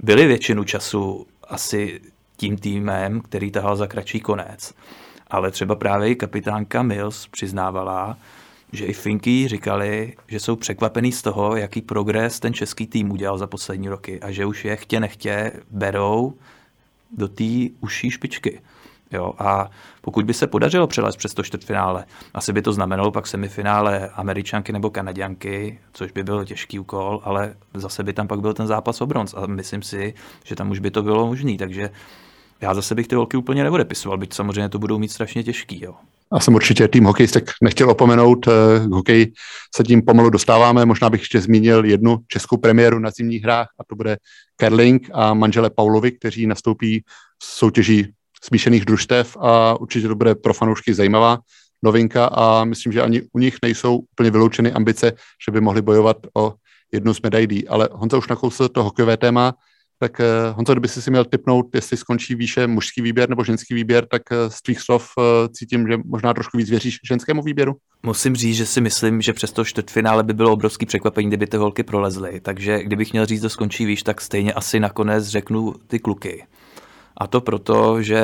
Byly 0.00 0.26
většinu 0.26 0.64
času 0.64 1.26
asi 1.48 2.00
tím 2.36 2.58
týmem, 2.58 3.20
který 3.20 3.50
tahal 3.50 3.76
za 3.76 3.86
kratší 3.86 4.20
konec. 4.20 4.74
Ale 5.30 5.50
třeba 5.50 5.74
právě 5.74 6.10
i 6.10 6.16
kapitánka 6.16 6.82
Mills 6.82 7.26
přiznávala, 7.26 8.16
že 8.76 8.84
i 8.84 8.92
Finky 8.92 9.48
říkali, 9.48 10.14
že 10.28 10.40
jsou 10.40 10.56
překvapený 10.56 11.12
z 11.12 11.22
toho, 11.22 11.56
jaký 11.56 11.82
progres 11.82 12.40
ten 12.40 12.54
český 12.54 12.86
tým 12.86 13.10
udělal 13.10 13.38
za 13.38 13.46
poslední 13.46 13.88
roky 13.88 14.20
a 14.20 14.30
že 14.30 14.46
už 14.46 14.64
je 14.64 14.76
chtě 14.76 15.00
nechtě 15.00 15.52
berou 15.70 16.34
do 17.16 17.28
té 17.28 17.44
užší 17.80 18.10
špičky. 18.10 18.60
Jo, 19.12 19.32
a 19.38 19.70
pokud 20.00 20.24
by 20.24 20.34
se 20.34 20.46
podařilo 20.46 20.86
přelézt 20.86 21.16
přes 21.16 21.34
to 21.34 21.42
čtvrtfinále, 21.42 22.04
asi 22.34 22.52
by 22.52 22.62
to 22.62 22.72
znamenalo 22.72 23.10
pak 23.10 23.26
semifinále 23.26 24.08
Američanky 24.08 24.72
nebo 24.72 24.90
Kanaděnky, 24.90 25.78
což 25.92 26.12
by 26.12 26.24
byl 26.24 26.44
těžký 26.44 26.78
úkol, 26.78 27.20
ale 27.24 27.54
zase 27.74 28.02
by 28.02 28.12
tam 28.12 28.28
pak 28.28 28.40
byl 28.40 28.54
ten 28.54 28.66
zápas 28.66 29.00
o 29.00 29.06
bronz 29.06 29.34
a 29.34 29.46
myslím 29.46 29.82
si, 29.82 30.14
že 30.44 30.54
tam 30.54 30.70
už 30.70 30.78
by 30.78 30.90
to 30.90 31.02
bylo 31.02 31.26
možné, 31.26 31.56
takže 31.56 31.90
já 32.60 32.74
zase 32.74 32.94
bych 32.94 33.08
ty 33.08 33.14
holky 33.14 33.36
úplně 33.36 33.62
neodepisoval, 33.62 34.18
byť 34.18 34.34
samozřejmě 34.34 34.68
to 34.68 34.78
budou 34.78 34.98
mít 34.98 35.12
strašně 35.12 35.42
těžký. 35.42 35.84
Jo. 35.84 35.94
A 36.32 36.40
jsem 36.40 36.54
určitě 36.54 36.88
tým 36.88 37.04
hokejistek 37.04 37.50
nechtěl 37.62 37.90
opomenout. 37.90 38.48
Eh, 38.48 38.80
k 38.88 38.92
hokeji 38.92 39.32
se 39.76 39.84
tím 39.84 40.02
pomalu 40.02 40.30
dostáváme. 40.30 40.84
Možná 40.84 41.10
bych 41.10 41.20
ještě 41.20 41.40
zmínil 41.40 41.84
jednu 41.84 42.18
českou 42.28 42.56
premiéru 42.56 42.98
na 42.98 43.10
zimních 43.10 43.42
hrách 43.42 43.68
a 43.80 43.84
to 43.84 43.96
bude 43.96 44.16
Kerling 44.56 45.10
a 45.12 45.34
manžele 45.34 45.70
Paulovi, 45.70 46.12
kteří 46.12 46.46
nastoupí 46.46 47.04
v 47.42 47.44
soutěží 47.44 48.12
smíšených 48.44 48.84
družstev 48.84 49.36
a 49.40 49.80
určitě 49.80 50.08
to 50.08 50.14
bude 50.14 50.34
pro 50.34 50.54
fanoušky 50.54 50.94
zajímavá 50.94 51.38
novinka 51.82 52.26
a 52.26 52.64
myslím, 52.64 52.92
že 52.92 53.02
ani 53.02 53.22
u 53.32 53.38
nich 53.38 53.56
nejsou 53.62 53.96
úplně 53.96 54.30
vyloučeny 54.30 54.72
ambice, 54.72 55.12
že 55.46 55.52
by 55.52 55.60
mohli 55.60 55.82
bojovat 55.82 56.16
o 56.36 56.54
jednu 56.92 57.14
z 57.14 57.20
medailí. 57.22 57.68
Ale 57.68 57.88
Honza 57.92 58.16
už 58.16 58.28
nakousl 58.28 58.68
to 58.68 58.82
hokejové 58.82 59.16
téma, 59.16 59.54
tak 59.98 60.20
eh, 60.20 60.24
Honzo, 60.54 60.72
kdyby 60.72 60.88
si 60.88 61.10
měl 61.10 61.24
typnout, 61.24 61.66
jestli 61.74 61.96
skončí 61.96 62.34
výše 62.34 62.66
mužský 62.66 63.02
výběr 63.02 63.28
nebo 63.28 63.44
ženský 63.44 63.74
výběr, 63.74 64.06
tak 64.06 64.22
eh, 64.30 64.50
z 64.50 64.62
tvých 64.62 64.80
slov 64.80 65.08
eh, 65.18 65.48
cítím, 65.48 65.88
že 65.88 65.96
možná 66.04 66.34
trošku 66.34 66.58
víc 66.58 66.70
věříš 66.70 66.98
ženskému 67.08 67.42
výběru. 67.42 67.76
Musím 68.02 68.36
říct, 68.36 68.56
že 68.56 68.66
si 68.66 68.80
myslím, 68.80 69.22
že 69.22 69.32
přes 69.32 69.52
to 69.52 69.64
čtvrtfinále 69.64 70.22
by 70.22 70.32
bylo 70.32 70.52
obrovský 70.52 70.86
překvapení, 70.86 71.28
kdyby 71.28 71.46
ty 71.46 71.56
holky 71.56 71.82
prolezly. 71.82 72.40
Takže 72.40 72.82
kdybych 72.82 73.12
měl 73.12 73.26
říct, 73.26 73.42
že 73.42 73.48
skončí 73.48 73.86
výš, 73.86 74.02
tak 74.02 74.20
stejně 74.20 74.52
asi 74.52 74.80
nakonec 74.80 75.26
řeknu 75.26 75.74
ty 75.86 75.98
kluky. 75.98 76.44
A 77.16 77.26
to 77.26 77.40
proto, 77.40 78.02
že 78.02 78.20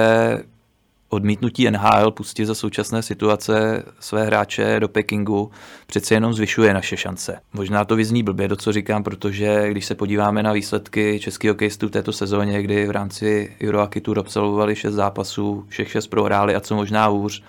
odmítnutí 1.12 1.70
NHL 1.70 2.10
pustit 2.10 2.46
za 2.46 2.54
současné 2.54 3.02
situace 3.02 3.82
své 4.00 4.24
hráče 4.24 4.80
do 4.80 4.88
Pekingu 4.88 5.50
přece 5.86 6.14
jenom 6.14 6.34
zvyšuje 6.34 6.74
naše 6.74 6.96
šance. 6.96 7.40
Možná 7.52 7.84
to 7.84 7.96
vyzní 7.96 8.22
blbě, 8.22 8.48
do 8.48 8.56
co 8.56 8.72
říkám, 8.72 9.02
protože 9.02 9.70
když 9.70 9.86
se 9.86 9.94
podíváme 9.94 10.42
na 10.42 10.52
výsledky 10.52 11.20
českého 11.20 11.54
hokejistů 11.54 11.88
v 11.88 11.90
této 11.90 12.12
sezóně, 12.12 12.62
kdy 12.62 12.86
v 12.86 12.90
rámci 12.90 13.56
Eurohockey 13.62 14.02
Tour 14.02 14.18
absolvovali 14.18 14.76
šest 14.76 14.94
zápasů, 14.94 15.64
všech 15.68 15.90
šest 15.90 16.06
prohráli 16.06 16.54
a 16.54 16.60
co 16.60 16.74
možná 16.74 17.06
hůř, 17.06 17.42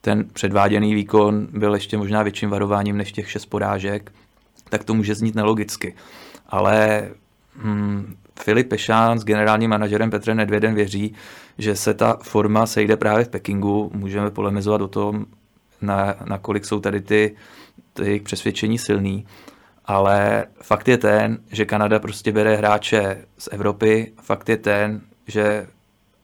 ten 0.00 0.24
předváděný 0.32 0.94
výkon 0.94 1.48
byl 1.52 1.74
ještě 1.74 1.96
možná 1.96 2.22
větším 2.22 2.50
varováním 2.50 2.96
než 2.96 3.12
těch 3.12 3.30
šest 3.30 3.46
porážek, 3.46 4.12
tak 4.68 4.84
to 4.84 4.94
může 4.94 5.14
znít 5.14 5.34
nelogicky. 5.34 5.94
Ale 6.48 7.08
hmm, 7.62 8.16
Filip 8.40 8.68
Pešán 8.68 9.18
s 9.18 9.24
generálním 9.24 9.70
manažerem 9.70 10.10
Petrem 10.10 10.36
Nedvědem 10.36 10.74
věří, 10.74 11.14
že 11.58 11.76
se 11.76 11.94
ta 11.94 12.18
forma 12.22 12.66
sejde 12.66 12.96
právě 12.96 13.24
v 13.24 13.28
Pekingu. 13.28 13.90
Můžeme 13.94 14.30
polemizovat 14.30 14.80
o 14.80 14.88
tom, 14.88 15.26
na, 15.82 16.14
nakolik 16.24 16.64
jsou 16.64 16.80
tady 16.80 17.00
ty, 17.00 17.36
ty 17.92 18.20
přesvědčení 18.20 18.78
silný. 18.78 19.26
Ale 19.84 20.46
fakt 20.62 20.88
je 20.88 20.98
ten, 20.98 21.38
že 21.52 21.64
Kanada 21.64 21.98
prostě 21.98 22.32
bere 22.32 22.56
hráče 22.56 23.24
z 23.38 23.48
Evropy. 23.52 24.12
Fakt 24.22 24.48
je 24.48 24.56
ten, 24.56 25.00
že 25.26 25.66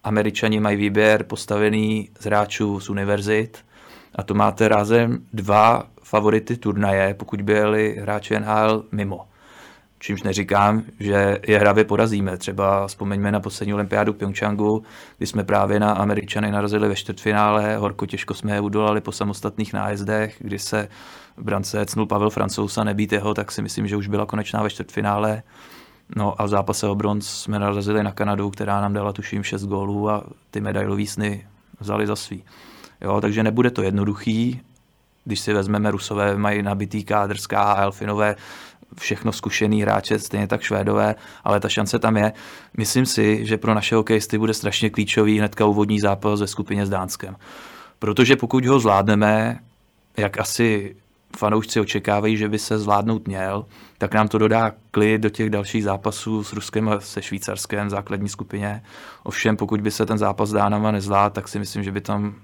Američani 0.04 0.60
mají 0.60 0.76
výběr 0.76 1.22
postavený 1.22 2.08
z 2.20 2.24
hráčů 2.24 2.80
z 2.80 2.90
univerzit 2.90 3.58
a 4.14 4.22
to 4.22 4.34
máte 4.34 4.68
rázem 4.68 5.18
dva 5.32 5.86
favority 6.02 6.56
turnaje, 6.56 7.14
pokud 7.14 7.42
byli 7.42 7.96
hráči 8.00 8.40
NHL 8.40 8.84
mimo. 8.92 9.28
Čímž 9.98 10.22
neříkám, 10.22 10.82
že 11.00 11.38
je 11.46 11.58
hravě 11.58 11.84
porazíme. 11.84 12.36
Třeba 12.36 12.86
vzpomeňme 12.86 13.32
na 13.32 13.40
poslední 13.40 13.74
olympiádu 13.74 14.12
Pyeongchangu, 14.12 14.82
kdy 15.18 15.26
jsme 15.26 15.44
právě 15.44 15.80
na 15.80 15.92
Američany 15.92 16.50
narazili 16.50 16.88
ve 16.88 16.96
čtvrtfinále, 16.96 17.76
horko 17.76 18.06
těžko 18.06 18.34
jsme 18.34 18.54
je 18.54 18.60
udolali 18.60 19.00
po 19.00 19.12
samostatných 19.12 19.72
nájezdech, 19.72 20.36
kdy 20.38 20.58
se 20.58 20.88
v 21.36 21.42
brance 21.42 21.86
cnul 21.86 22.06
Pavel 22.06 22.30
Francouz 22.30 22.78
a 22.78 22.84
nebýt 22.84 23.12
jeho, 23.12 23.34
tak 23.34 23.52
si 23.52 23.62
myslím, 23.62 23.86
že 23.88 23.96
už 23.96 24.08
byla 24.08 24.26
konečná 24.26 24.62
ve 24.62 24.70
čtvrtfinále. 24.70 25.42
No 26.16 26.40
a 26.40 26.44
v 26.44 26.48
zápase 26.48 26.86
o 26.86 26.94
bronz 26.94 27.28
jsme 27.28 27.58
narazili 27.58 28.02
na 28.02 28.12
Kanadu, 28.12 28.50
která 28.50 28.80
nám 28.80 28.92
dala 28.92 29.12
tuším 29.12 29.42
6 29.42 29.64
gólů 29.64 30.10
a 30.10 30.24
ty 30.50 30.60
medailové 30.60 31.06
sny 31.06 31.46
vzali 31.80 32.06
za 32.06 32.16
svý. 32.16 32.44
Jo, 33.00 33.20
takže 33.20 33.42
nebude 33.42 33.70
to 33.70 33.82
jednoduchý, 33.82 34.60
když 35.24 35.40
si 35.40 35.52
vezmeme, 35.52 35.90
Rusové 35.90 36.36
mají 36.36 36.62
nabitý 36.62 37.04
kádr 37.04 37.38
z 37.38 37.46
KHL, 37.46 37.92
Finové 37.92 38.36
všechno 39.00 39.32
zkušený 39.32 39.82
hráče, 39.82 40.18
stejně 40.18 40.46
tak 40.46 40.62
Švédové, 40.62 41.14
ale 41.44 41.60
ta 41.60 41.68
šance 41.68 41.98
tam 41.98 42.16
je. 42.16 42.32
Myslím 42.76 43.06
si, 43.06 43.46
že 43.46 43.56
pro 43.56 43.74
naše 43.74 43.94
hokejisty 43.94 44.38
bude 44.38 44.54
strašně 44.54 44.90
klíčový 44.90 45.38
hnedka 45.38 45.66
úvodní 45.66 46.00
zápas 46.00 46.40
ve 46.40 46.46
skupině 46.46 46.86
s 46.86 46.90
Dánskem. 46.90 47.36
Protože 47.98 48.36
pokud 48.36 48.66
ho 48.66 48.80
zvládneme, 48.80 49.58
jak 50.16 50.40
asi 50.40 50.96
fanoušci 51.36 51.80
očekávají, 51.80 52.36
že 52.36 52.48
by 52.48 52.58
se 52.58 52.78
zvládnout 52.78 53.28
měl, 53.28 53.66
tak 53.98 54.14
nám 54.14 54.28
to 54.28 54.38
dodá 54.38 54.72
klid 54.90 55.20
do 55.20 55.28
těch 55.30 55.50
dalších 55.50 55.84
zápasů 55.84 56.44
s 56.44 56.52
Ruskem 56.52 56.88
a 56.88 57.00
se 57.00 57.22
Švýcarskem 57.22 57.86
v 57.86 57.90
základní 57.90 58.28
skupině. 58.28 58.82
Ovšem, 59.22 59.56
pokud 59.56 59.80
by 59.80 59.90
se 59.90 60.06
ten 60.06 60.18
zápas 60.18 60.48
s 60.48 60.52
Dánama 60.52 60.90
nezvládl, 60.90 61.34
tak 61.34 61.48
si 61.48 61.58
myslím, 61.58 61.82
že 61.82 61.92
by 61.92 62.00
tam 62.00 62.34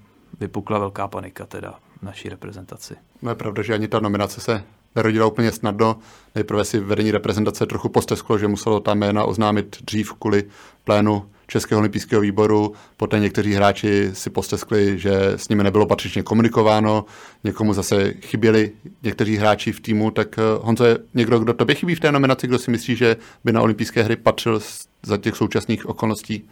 vypukla 0.41 0.79
velká 0.79 1.09
panika 1.09 1.47
teda 1.47 1.75
v 2.01 2.03
naší 2.03 2.29
reprezentaci. 2.29 2.97
No 3.23 3.31
je 3.31 3.35
pravda, 3.35 3.63
že 3.63 3.75
ani 3.75 3.89
ta 3.89 4.01
nominace 4.01 4.41
se 4.41 4.65
nerodila 4.97 5.27
úplně 5.27 5.53
snadno. 5.53 5.97
Nejprve 6.35 6.65
si 6.65 6.81
vedení 6.81 7.11
reprezentace 7.11 7.67
trochu 7.67 7.89
postesklo, 7.89 8.39
že 8.39 8.49
muselo 8.49 8.81
ta 8.81 8.95
jména 8.95 9.25
oznámit 9.25 9.77
dřív 9.83 10.13
kvůli 10.13 10.45
plénu 10.85 11.27
Českého 11.47 11.79
olympijského 11.79 12.23
výboru. 12.23 12.73
Poté 12.97 13.19
někteří 13.19 13.53
hráči 13.53 14.11
si 14.13 14.31
posteskli, 14.31 14.99
že 14.99 15.33
s 15.37 15.49
nimi 15.49 15.63
nebylo 15.63 15.87
patřičně 15.87 16.23
komunikováno, 16.23 17.05
někomu 17.45 17.73
zase 17.73 18.13
chyběli 18.13 18.73
někteří 19.03 19.37
hráči 19.37 19.73
v 19.73 19.81
týmu. 19.81 20.11
Tak 20.11 20.39
eh, 20.39 20.43
Honzo, 20.61 20.85
je 20.85 20.99
někdo, 21.15 21.39
kdo 21.39 21.55
tobě 21.55 21.75
chybí 21.75 21.95
v 21.95 22.01
té 22.01 22.13
nominaci, 22.13 22.47
kdo 22.47 22.59
si 22.59 22.71
myslí, 22.71 22.97
že 22.97 23.17
by 23.45 23.53
na 23.53 23.63
olympijské 23.63 24.03
hry 24.03 24.17
patřil 24.17 24.61
za 25.03 25.17
těch 25.17 25.37
současných 25.37 25.87
okolností? 25.87 26.49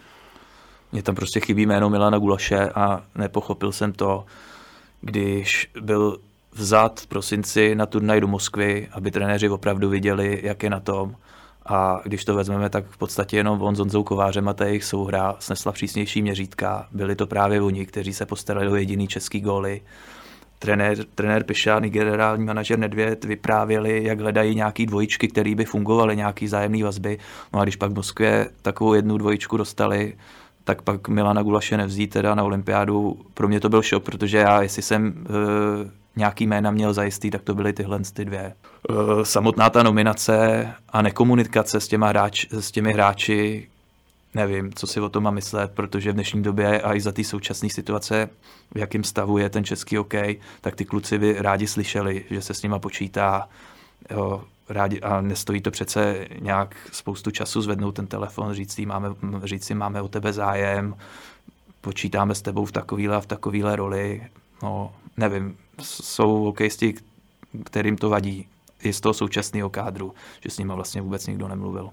Mně 0.92 1.02
tam 1.02 1.14
prostě 1.14 1.40
chybí 1.40 1.66
jméno 1.66 1.90
Milana 1.90 2.18
Gulaše 2.18 2.68
a 2.68 3.02
nepochopil 3.14 3.72
jsem 3.72 3.92
to, 3.92 4.24
když 5.00 5.70
byl 5.80 6.18
vzat 6.52 7.00
v 7.00 7.06
prosinci 7.06 7.74
na 7.74 7.86
turnaj 7.86 8.20
do 8.20 8.28
Moskvy, 8.28 8.88
aby 8.92 9.10
trenéři 9.10 9.48
opravdu 9.48 9.88
viděli, 9.88 10.40
jak 10.42 10.62
je 10.62 10.70
na 10.70 10.80
tom. 10.80 11.16
A 11.66 12.00
když 12.04 12.24
to 12.24 12.34
vezmeme, 12.34 12.70
tak 12.70 12.84
v 12.90 12.98
podstatě 12.98 13.36
jenom 13.36 13.62
on 13.62 13.76
s 13.76 13.78
Honzou 13.78 14.02
Kovářem 14.04 14.48
a 14.48 14.52
ta 14.52 14.66
jejich 14.66 14.84
souhra 14.84 15.36
snesla 15.38 15.72
přísnější 15.72 16.22
měřítka. 16.22 16.86
Byli 16.92 17.16
to 17.16 17.26
právě 17.26 17.60
oni, 17.60 17.86
kteří 17.86 18.14
se 18.14 18.26
postarali 18.26 18.68
o 18.68 18.74
jediný 18.74 19.08
český 19.08 19.40
góly. 19.40 19.80
Trenér, 20.58 21.04
trenér 21.14 21.44
Pišán 21.44 21.84
i 21.84 21.90
generální 21.90 22.44
manažer 22.44 22.78
Nedvěd 22.78 23.24
vyprávěli, 23.24 24.04
jak 24.04 24.20
hledají 24.20 24.54
nějaký 24.54 24.86
dvojičky, 24.86 25.28
které 25.28 25.54
by 25.54 25.64
fungovaly, 25.64 26.16
nějaký 26.16 26.48
zájemný 26.48 26.82
vazby. 26.82 27.18
No 27.52 27.60
a 27.60 27.62
když 27.62 27.76
pak 27.76 27.90
v 27.90 27.94
Moskvě 27.94 28.48
takovou 28.62 28.94
jednu 28.94 29.18
dvojičku 29.18 29.56
dostali, 29.56 30.14
tak 30.64 30.82
pak 30.82 31.08
Milana 31.08 31.42
Gulaše 31.42 31.76
nevzít 31.76 32.10
teda 32.10 32.34
na 32.34 32.44
olympiádu. 32.44 33.20
Pro 33.34 33.48
mě 33.48 33.60
to 33.60 33.68
byl 33.68 33.82
šok, 33.82 34.04
protože 34.04 34.38
já, 34.38 34.62
jestli 34.62 34.82
jsem 34.82 35.14
uh, 35.28 35.90
nějaký 36.16 36.46
jména 36.46 36.70
měl 36.70 36.92
zajistý, 36.92 37.30
tak 37.30 37.42
to 37.42 37.54
byly 37.54 37.72
tyhle 37.72 38.00
ty 38.12 38.24
dvě. 38.24 38.54
Eh, 38.90 39.24
samotná 39.24 39.70
ta 39.70 39.82
nominace 39.82 40.68
a 40.88 41.02
nekomunikace 41.02 41.80
s, 41.80 41.88
těma 41.88 42.08
hráč, 42.08 42.46
s 42.50 42.70
těmi 42.70 42.92
hráči, 42.92 43.68
nevím, 44.34 44.72
co 44.72 44.86
si 44.86 45.00
o 45.00 45.08
tom 45.08 45.22
mám 45.22 45.34
myslet, 45.34 45.70
protože 45.74 46.10
v 46.10 46.14
dnešní 46.14 46.42
době 46.42 46.80
a 46.80 46.94
i 46.94 47.00
za 47.00 47.12
té 47.12 47.24
současné 47.24 47.68
situace, 47.70 48.28
v 48.74 48.78
jakém 48.78 49.04
stavu 49.04 49.38
je 49.38 49.50
ten 49.50 49.64
český 49.64 49.98
OK, 49.98 50.14
tak 50.60 50.76
ty 50.76 50.84
kluci 50.84 51.18
by 51.18 51.36
rádi 51.38 51.66
slyšeli, 51.66 52.24
že 52.30 52.42
se 52.42 52.54
s 52.54 52.62
nima 52.62 52.78
počítá, 52.78 53.48
jo, 54.10 54.44
rádi, 54.68 55.00
a 55.00 55.20
nestojí 55.20 55.60
to 55.60 55.70
přece 55.70 56.26
nějak 56.40 56.76
spoustu 56.92 57.30
času 57.30 57.62
zvednout 57.62 57.92
ten 57.92 58.06
telefon, 58.06 58.54
říct 58.54 58.72
si, 58.72 58.86
máme, 58.86 59.08
říct 59.44 59.64
si, 59.64 59.74
máme 59.74 60.02
o 60.02 60.08
tebe 60.08 60.32
zájem, 60.32 60.94
počítáme 61.80 62.34
s 62.34 62.42
tebou 62.42 62.64
v 62.64 62.72
takovýhle 62.72 63.16
a 63.16 63.20
v 63.20 63.26
takovýhle 63.26 63.76
roli. 63.76 64.22
No, 64.62 64.92
nevím, 65.16 65.56
jsou 65.80 66.44
hokejisti, 66.44 66.94
kterým 67.64 67.96
to 67.96 68.08
vadí 68.08 68.48
i 68.82 68.92
z 68.92 69.00
toho 69.00 69.14
současného 69.14 69.70
kádru, 69.70 70.14
že 70.40 70.50
s 70.50 70.58
nimi 70.58 70.72
vlastně 70.74 71.02
vůbec 71.02 71.26
nikdo 71.26 71.48
nemluvil. 71.48 71.90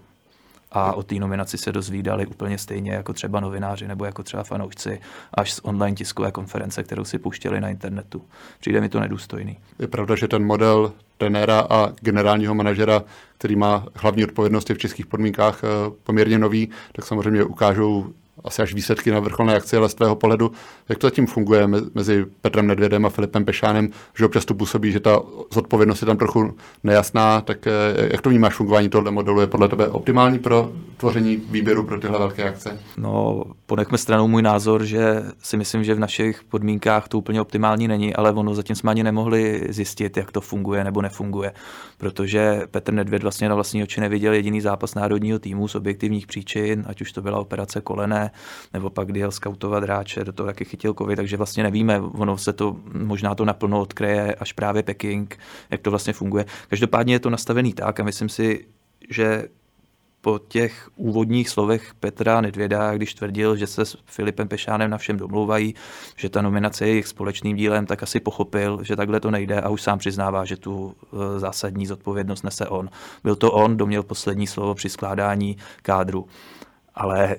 A 0.72 0.94
o 0.94 1.04
té 1.04 1.15
nominaci 1.15 1.58
se 1.58 1.72
dozvídali 1.72 2.28
úplně 2.28 2.58
stejně 2.58 2.92
jako 2.92 3.13
třeba 3.13 3.39
novináři 3.39 3.88
nebo 3.88 4.06
jako 4.06 4.24
třeba 4.24 4.44
fanoušci 4.44 5.00
až 5.34 5.54
z 5.54 5.60
online 5.63 5.96
tiskové 5.96 6.32
konference, 6.32 6.84
kterou 6.84 7.06
si 7.06 7.20
pouštěli 7.20 7.62
na 7.62 7.70
internetu. 7.70 8.22
Přijde 8.60 8.82
mi 8.82 8.89
to 8.89 9.00
nedůstojný. 9.00 9.58
Je 9.80 9.88
pravda, 9.88 10.15
že 10.15 10.28
ten 10.28 10.46
model 10.46 10.94
trenéra 11.18 11.68
a 11.70 11.89
generálního 12.02 12.56
manažera, 12.56 13.04
který 13.38 13.56
má 13.56 13.86
hlavní 13.96 14.24
odpovědnosti 14.24 14.74
v 14.74 14.78
českých 14.78 15.06
podmínkách 15.06 15.63
eh, 15.63 15.68
poměrně 16.04 16.39
nový, 16.39 16.70
tak 16.92 17.06
samozřejmě 17.06 17.44
ukážou 17.44 18.13
asi 18.43 18.62
až 18.62 18.73
výsledky 18.73 19.12
na 19.12 19.19
vrcholné 19.19 19.56
akci, 19.56 19.78
ale 19.78 19.89
z 19.89 19.93
tvého 19.93 20.15
pohledu, 20.15 20.52
jak 20.89 20.97
to 20.97 21.08
zatím 21.08 21.28
funguje 21.28 21.67
mezi 21.93 22.25
Petrem 22.41 22.67
Nedvědem 22.67 23.06
a 23.06 23.10
Filipem 23.10 23.45
Pešánem, 23.45 23.89
že 24.17 24.25
občas 24.25 24.45
to 24.45 24.54
působí, 24.54 24.91
že 24.91 24.99
ta 24.99 25.21
zodpovědnost 25.54 26.02
je 26.02 26.06
tam 26.06 26.17
trochu 26.17 26.56
nejasná, 26.84 27.41
tak 27.41 27.67
eh, 27.67 27.71
jak 28.12 28.21
to 28.21 28.30
vnímáš 28.30 28.56
fungování 28.56 28.89
tohoto 28.89 29.12
modelu? 29.12 29.41
Je 29.41 29.47
podle 29.47 29.69
tebe 29.69 29.88
optimální 29.88 30.39
pro 30.39 30.71
tvoření 30.97 31.38
výběru 31.38 31.84
pro 31.84 31.99
tyhle 31.99 32.19
velké 32.19 32.43
akce? 32.43 32.80
No, 32.97 33.43
ponechme 33.65 33.97
stranou 33.97 34.28
můj 34.28 34.41
názor, 34.41 34.84
že 34.84 35.23
si 35.39 35.58
myslím, 35.58 35.84
že 35.84 35.95
v 35.95 35.99
našich 35.99 36.43
podmínkách 36.43 37.08
to 37.08 37.17
úplně 37.17 37.41
optimální 37.41 37.88
není, 37.88 38.15
ale 38.15 38.32
ono 38.32 38.56
zatím 38.56 38.75
jsme 38.75 38.91
ani 38.91 39.04
nemohli 39.04 39.67
zjistit, 39.69 40.17
jak 40.17 40.32
to 40.32 40.41
funguje 40.41 40.84
nebo 40.84 41.02
nefunguje, 41.02 41.52
protože 41.97 42.62
Petr 42.71 42.93
Nedvěd 42.93 43.23
vlastně 43.23 43.49
na 43.49 43.56
vlastní 43.56 43.84
oči 43.84 44.02
neviděl 44.02 44.34
jediný 44.34 44.62
zápas 44.62 44.95
národního 44.95 45.39
týmu 45.39 45.67
z 45.67 45.75
objektivních 45.75 46.28
příčin, 46.28 46.84
ať 46.88 47.02
už 47.02 47.12
to 47.12 47.21
byla 47.21 47.39
operace 47.39 47.82
nebo 48.74 48.89
pak 48.89 49.08
kdy 49.08 49.20
jel 49.20 49.32
skautovat 49.32 49.84
hráče, 49.84 50.24
do 50.24 50.34
toho 50.34 50.48
taky 50.48 50.65
chytil 50.65 50.94
covid, 50.94 51.15
takže 51.15 51.38
vlastně 51.38 51.63
nevíme, 51.63 52.00
ono 52.00 52.38
se 52.38 52.54
to 52.54 52.76
možná 52.94 53.36
to 53.36 53.46
naplno 53.46 53.82
odkryje 53.82 54.36
až 54.36 54.54
právě 54.54 54.84
Peking, 54.84 55.39
jak 55.70 55.82
to 55.82 55.89
vlastně 55.89 56.13
funguje. 56.13 56.46
Každopádně 56.68 57.13
je 57.15 57.20
to 57.20 57.30
nastavený 57.30 57.74
tak 57.74 58.00
a 58.00 58.04
myslím 58.04 58.30
si, 58.30 58.65
že 59.10 59.48
po 60.22 60.39
těch 60.48 60.89
úvodních 60.96 61.50
slovech 61.50 61.94
Petra 62.00 62.42
Nedvěda, 62.42 62.94
když 62.96 63.13
tvrdil, 63.13 63.56
že 63.56 63.68
se 63.68 63.86
s 63.86 63.98
Filipem 64.06 64.48
Pešánem 64.48 64.92
na 64.92 64.98
všem 64.98 65.18
domlouvají, 65.18 65.76
že 66.15 66.30
ta 66.30 66.42
nominace 66.42 66.86
je 66.86 66.89
jejich 66.89 67.08
společným 67.08 67.58
dílem, 67.58 67.86
tak 67.86 68.04
asi 68.04 68.20
pochopil, 68.20 68.80
že 68.84 68.96
takhle 68.96 69.20
to 69.20 69.32
nejde 69.32 69.62
a 69.62 69.70
už 69.70 69.82
sám 69.82 70.00
přiznává, 70.00 70.46
že 70.46 70.58
tu 70.58 70.96
e, 71.13 71.39
zásadní 71.39 71.86
zodpovědnost 71.86 72.44
nese 72.44 72.68
on. 72.68 72.89
Byl 73.24 73.36
to 73.36 73.52
on, 73.52 73.76
kdo 73.76 73.86
měl 73.86 74.04
poslední 74.04 74.48
slovo 74.48 74.76
při 74.76 74.89
skládání 74.89 75.58
kádru. 75.82 76.28
Ale 76.96 77.36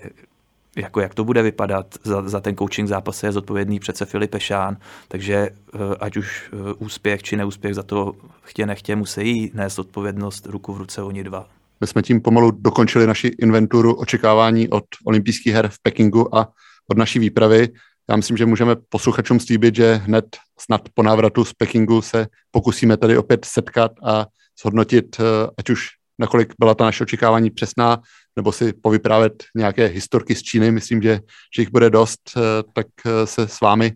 jako 0.81 1.01
jak 1.01 1.15
to 1.15 1.25
bude 1.25 1.43
vypadat. 1.43 1.87
Za, 2.05 2.29
za 2.29 2.41
ten 2.41 2.57
coaching 2.57 2.89
zápas 2.89 3.23
je 3.23 3.33
zodpovědný 3.33 3.81
přece 3.81 4.05
Filip 4.05 4.31
Pešán, 4.31 4.77
takže 5.09 5.35
eh, 5.35 5.79
ať 6.01 6.17
už 6.17 6.51
eh, 6.53 6.73
úspěch 6.79 7.23
či 7.23 7.37
neúspěch 7.37 7.75
za 7.75 7.83
to 7.83 8.13
chtě 8.43 8.67
nechtě 8.67 8.97
musí 8.97 9.51
nést 9.55 9.79
odpovědnost 9.79 10.47
ruku 10.47 10.75
v 10.75 10.79
ruce 10.79 11.03
oni 11.03 11.25
dva. 11.25 11.49
My 11.81 11.87
jsme 11.87 12.03
tím 12.03 12.21
pomalu 12.21 12.51
dokončili 12.51 13.07
naši 13.07 13.29
inventuru 13.29 13.95
očekávání 13.95 14.69
od 14.69 14.85
olympijských 15.05 15.55
her 15.55 15.69
v 15.69 15.83
Pekingu 15.83 16.37
a 16.37 16.49
od 16.91 16.99
naší 16.99 17.19
výpravy. 17.19 17.69
Já 18.11 18.17
myslím, 18.17 18.37
že 18.37 18.47
můžeme 18.47 18.77
posluchačům 18.89 19.41
slíbit, 19.41 19.75
že 19.75 19.95
hned 19.95 20.25
snad 20.61 20.81
po 20.95 21.03
návratu 21.03 21.45
z 21.45 21.53
Pekingu 21.53 22.03
se 22.03 22.27
pokusíme 22.51 22.97
tady 22.97 23.19
opět 23.19 23.45
setkat 23.45 23.93
a 24.05 24.27
zhodnotit, 24.63 25.17
eh, 25.21 25.51
ať 25.59 25.71
už 25.71 25.89
nakolik 26.19 26.53
byla 26.59 26.75
ta 26.75 26.85
naše 26.85 27.05
očekávání 27.05 27.51
přesná, 27.51 28.03
nebo 28.37 28.53
si 28.53 28.73
povyprávět 28.73 29.45
nějaké 29.57 29.87
historky 29.87 30.35
z 30.35 30.43
Číny. 30.43 30.71
Myslím, 30.71 31.03
že, 31.03 31.21
že 31.57 31.63
jich 31.63 31.71
bude 31.71 31.91
dost, 31.91 32.21
eh, 32.37 32.41
tak 32.73 32.87
eh, 33.07 33.27
se 33.27 33.49
s 33.49 33.61
vámi, 33.61 33.93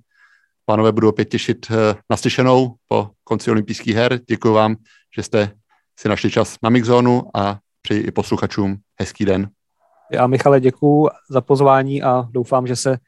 pánové, 0.67 0.93
budu 0.93 1.09
opět 1.09 1.25
těšit 1.25 1.67
eh, 1.71 1.95
na 2.11 2.17
slyšenou 2.17 2.75
po 2.89 3.11
konci 3.25 3.51
olympijských 3.51 3.97
her. 3.97 4.21
Děkuji 4.29 4.53
vám, 4.53 4.77
že 5.17 5.23
jste 5.23 5.51
si 5.99 6.09
našli 6.09 6.31
čas 6.31 6.57
na 6.63 6.71
Mixzonu 6.71 7.23
a 7.35 7.59
přeji 7.83 8.03
i 8.03 8.11
posluchačům 8.11 8.77
hezký 9.01 9.25
den. 9.25 9.49
Já 10.13 10.27
Michale 10.27 10.61
děkuji 10.61 11.11
za 11.31 11.41
pozvání 11.41 12.03
a 12.03 12.29
doufám, 12.31 12.67
že 12.67 12.77
se 12.77 12.99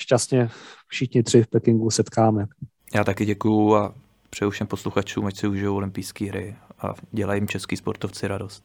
šťastně 0.00 0.48
všichni 0.88 1.22
tři 1.22 1.42
v 1.42 1.46
Pekingu 1.46 1.90
setkáme. 1.90 2.46
Já 2.94 3.04
taky 3.04 3.24
děkuji 3.24 3.76
a 3.76 3.94
přeju 4.30 4.50
všem 4.50 4.66
posluchačům, 4.66 5.26
ať 5.26 5.38
si 5.38 5.46
užijou 5.46 5.76
olympijské 5.76 6.28
hry 6.28 6.56
a 6.78 6.94
dělají 7.12 7.40
jim 7.40 7.48
český 7.48 7.76
sportovci 7.76 8.28
radost. 8.28 8.64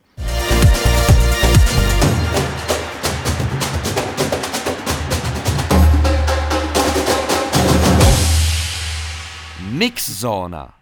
Mixsauna. 9.60 10.79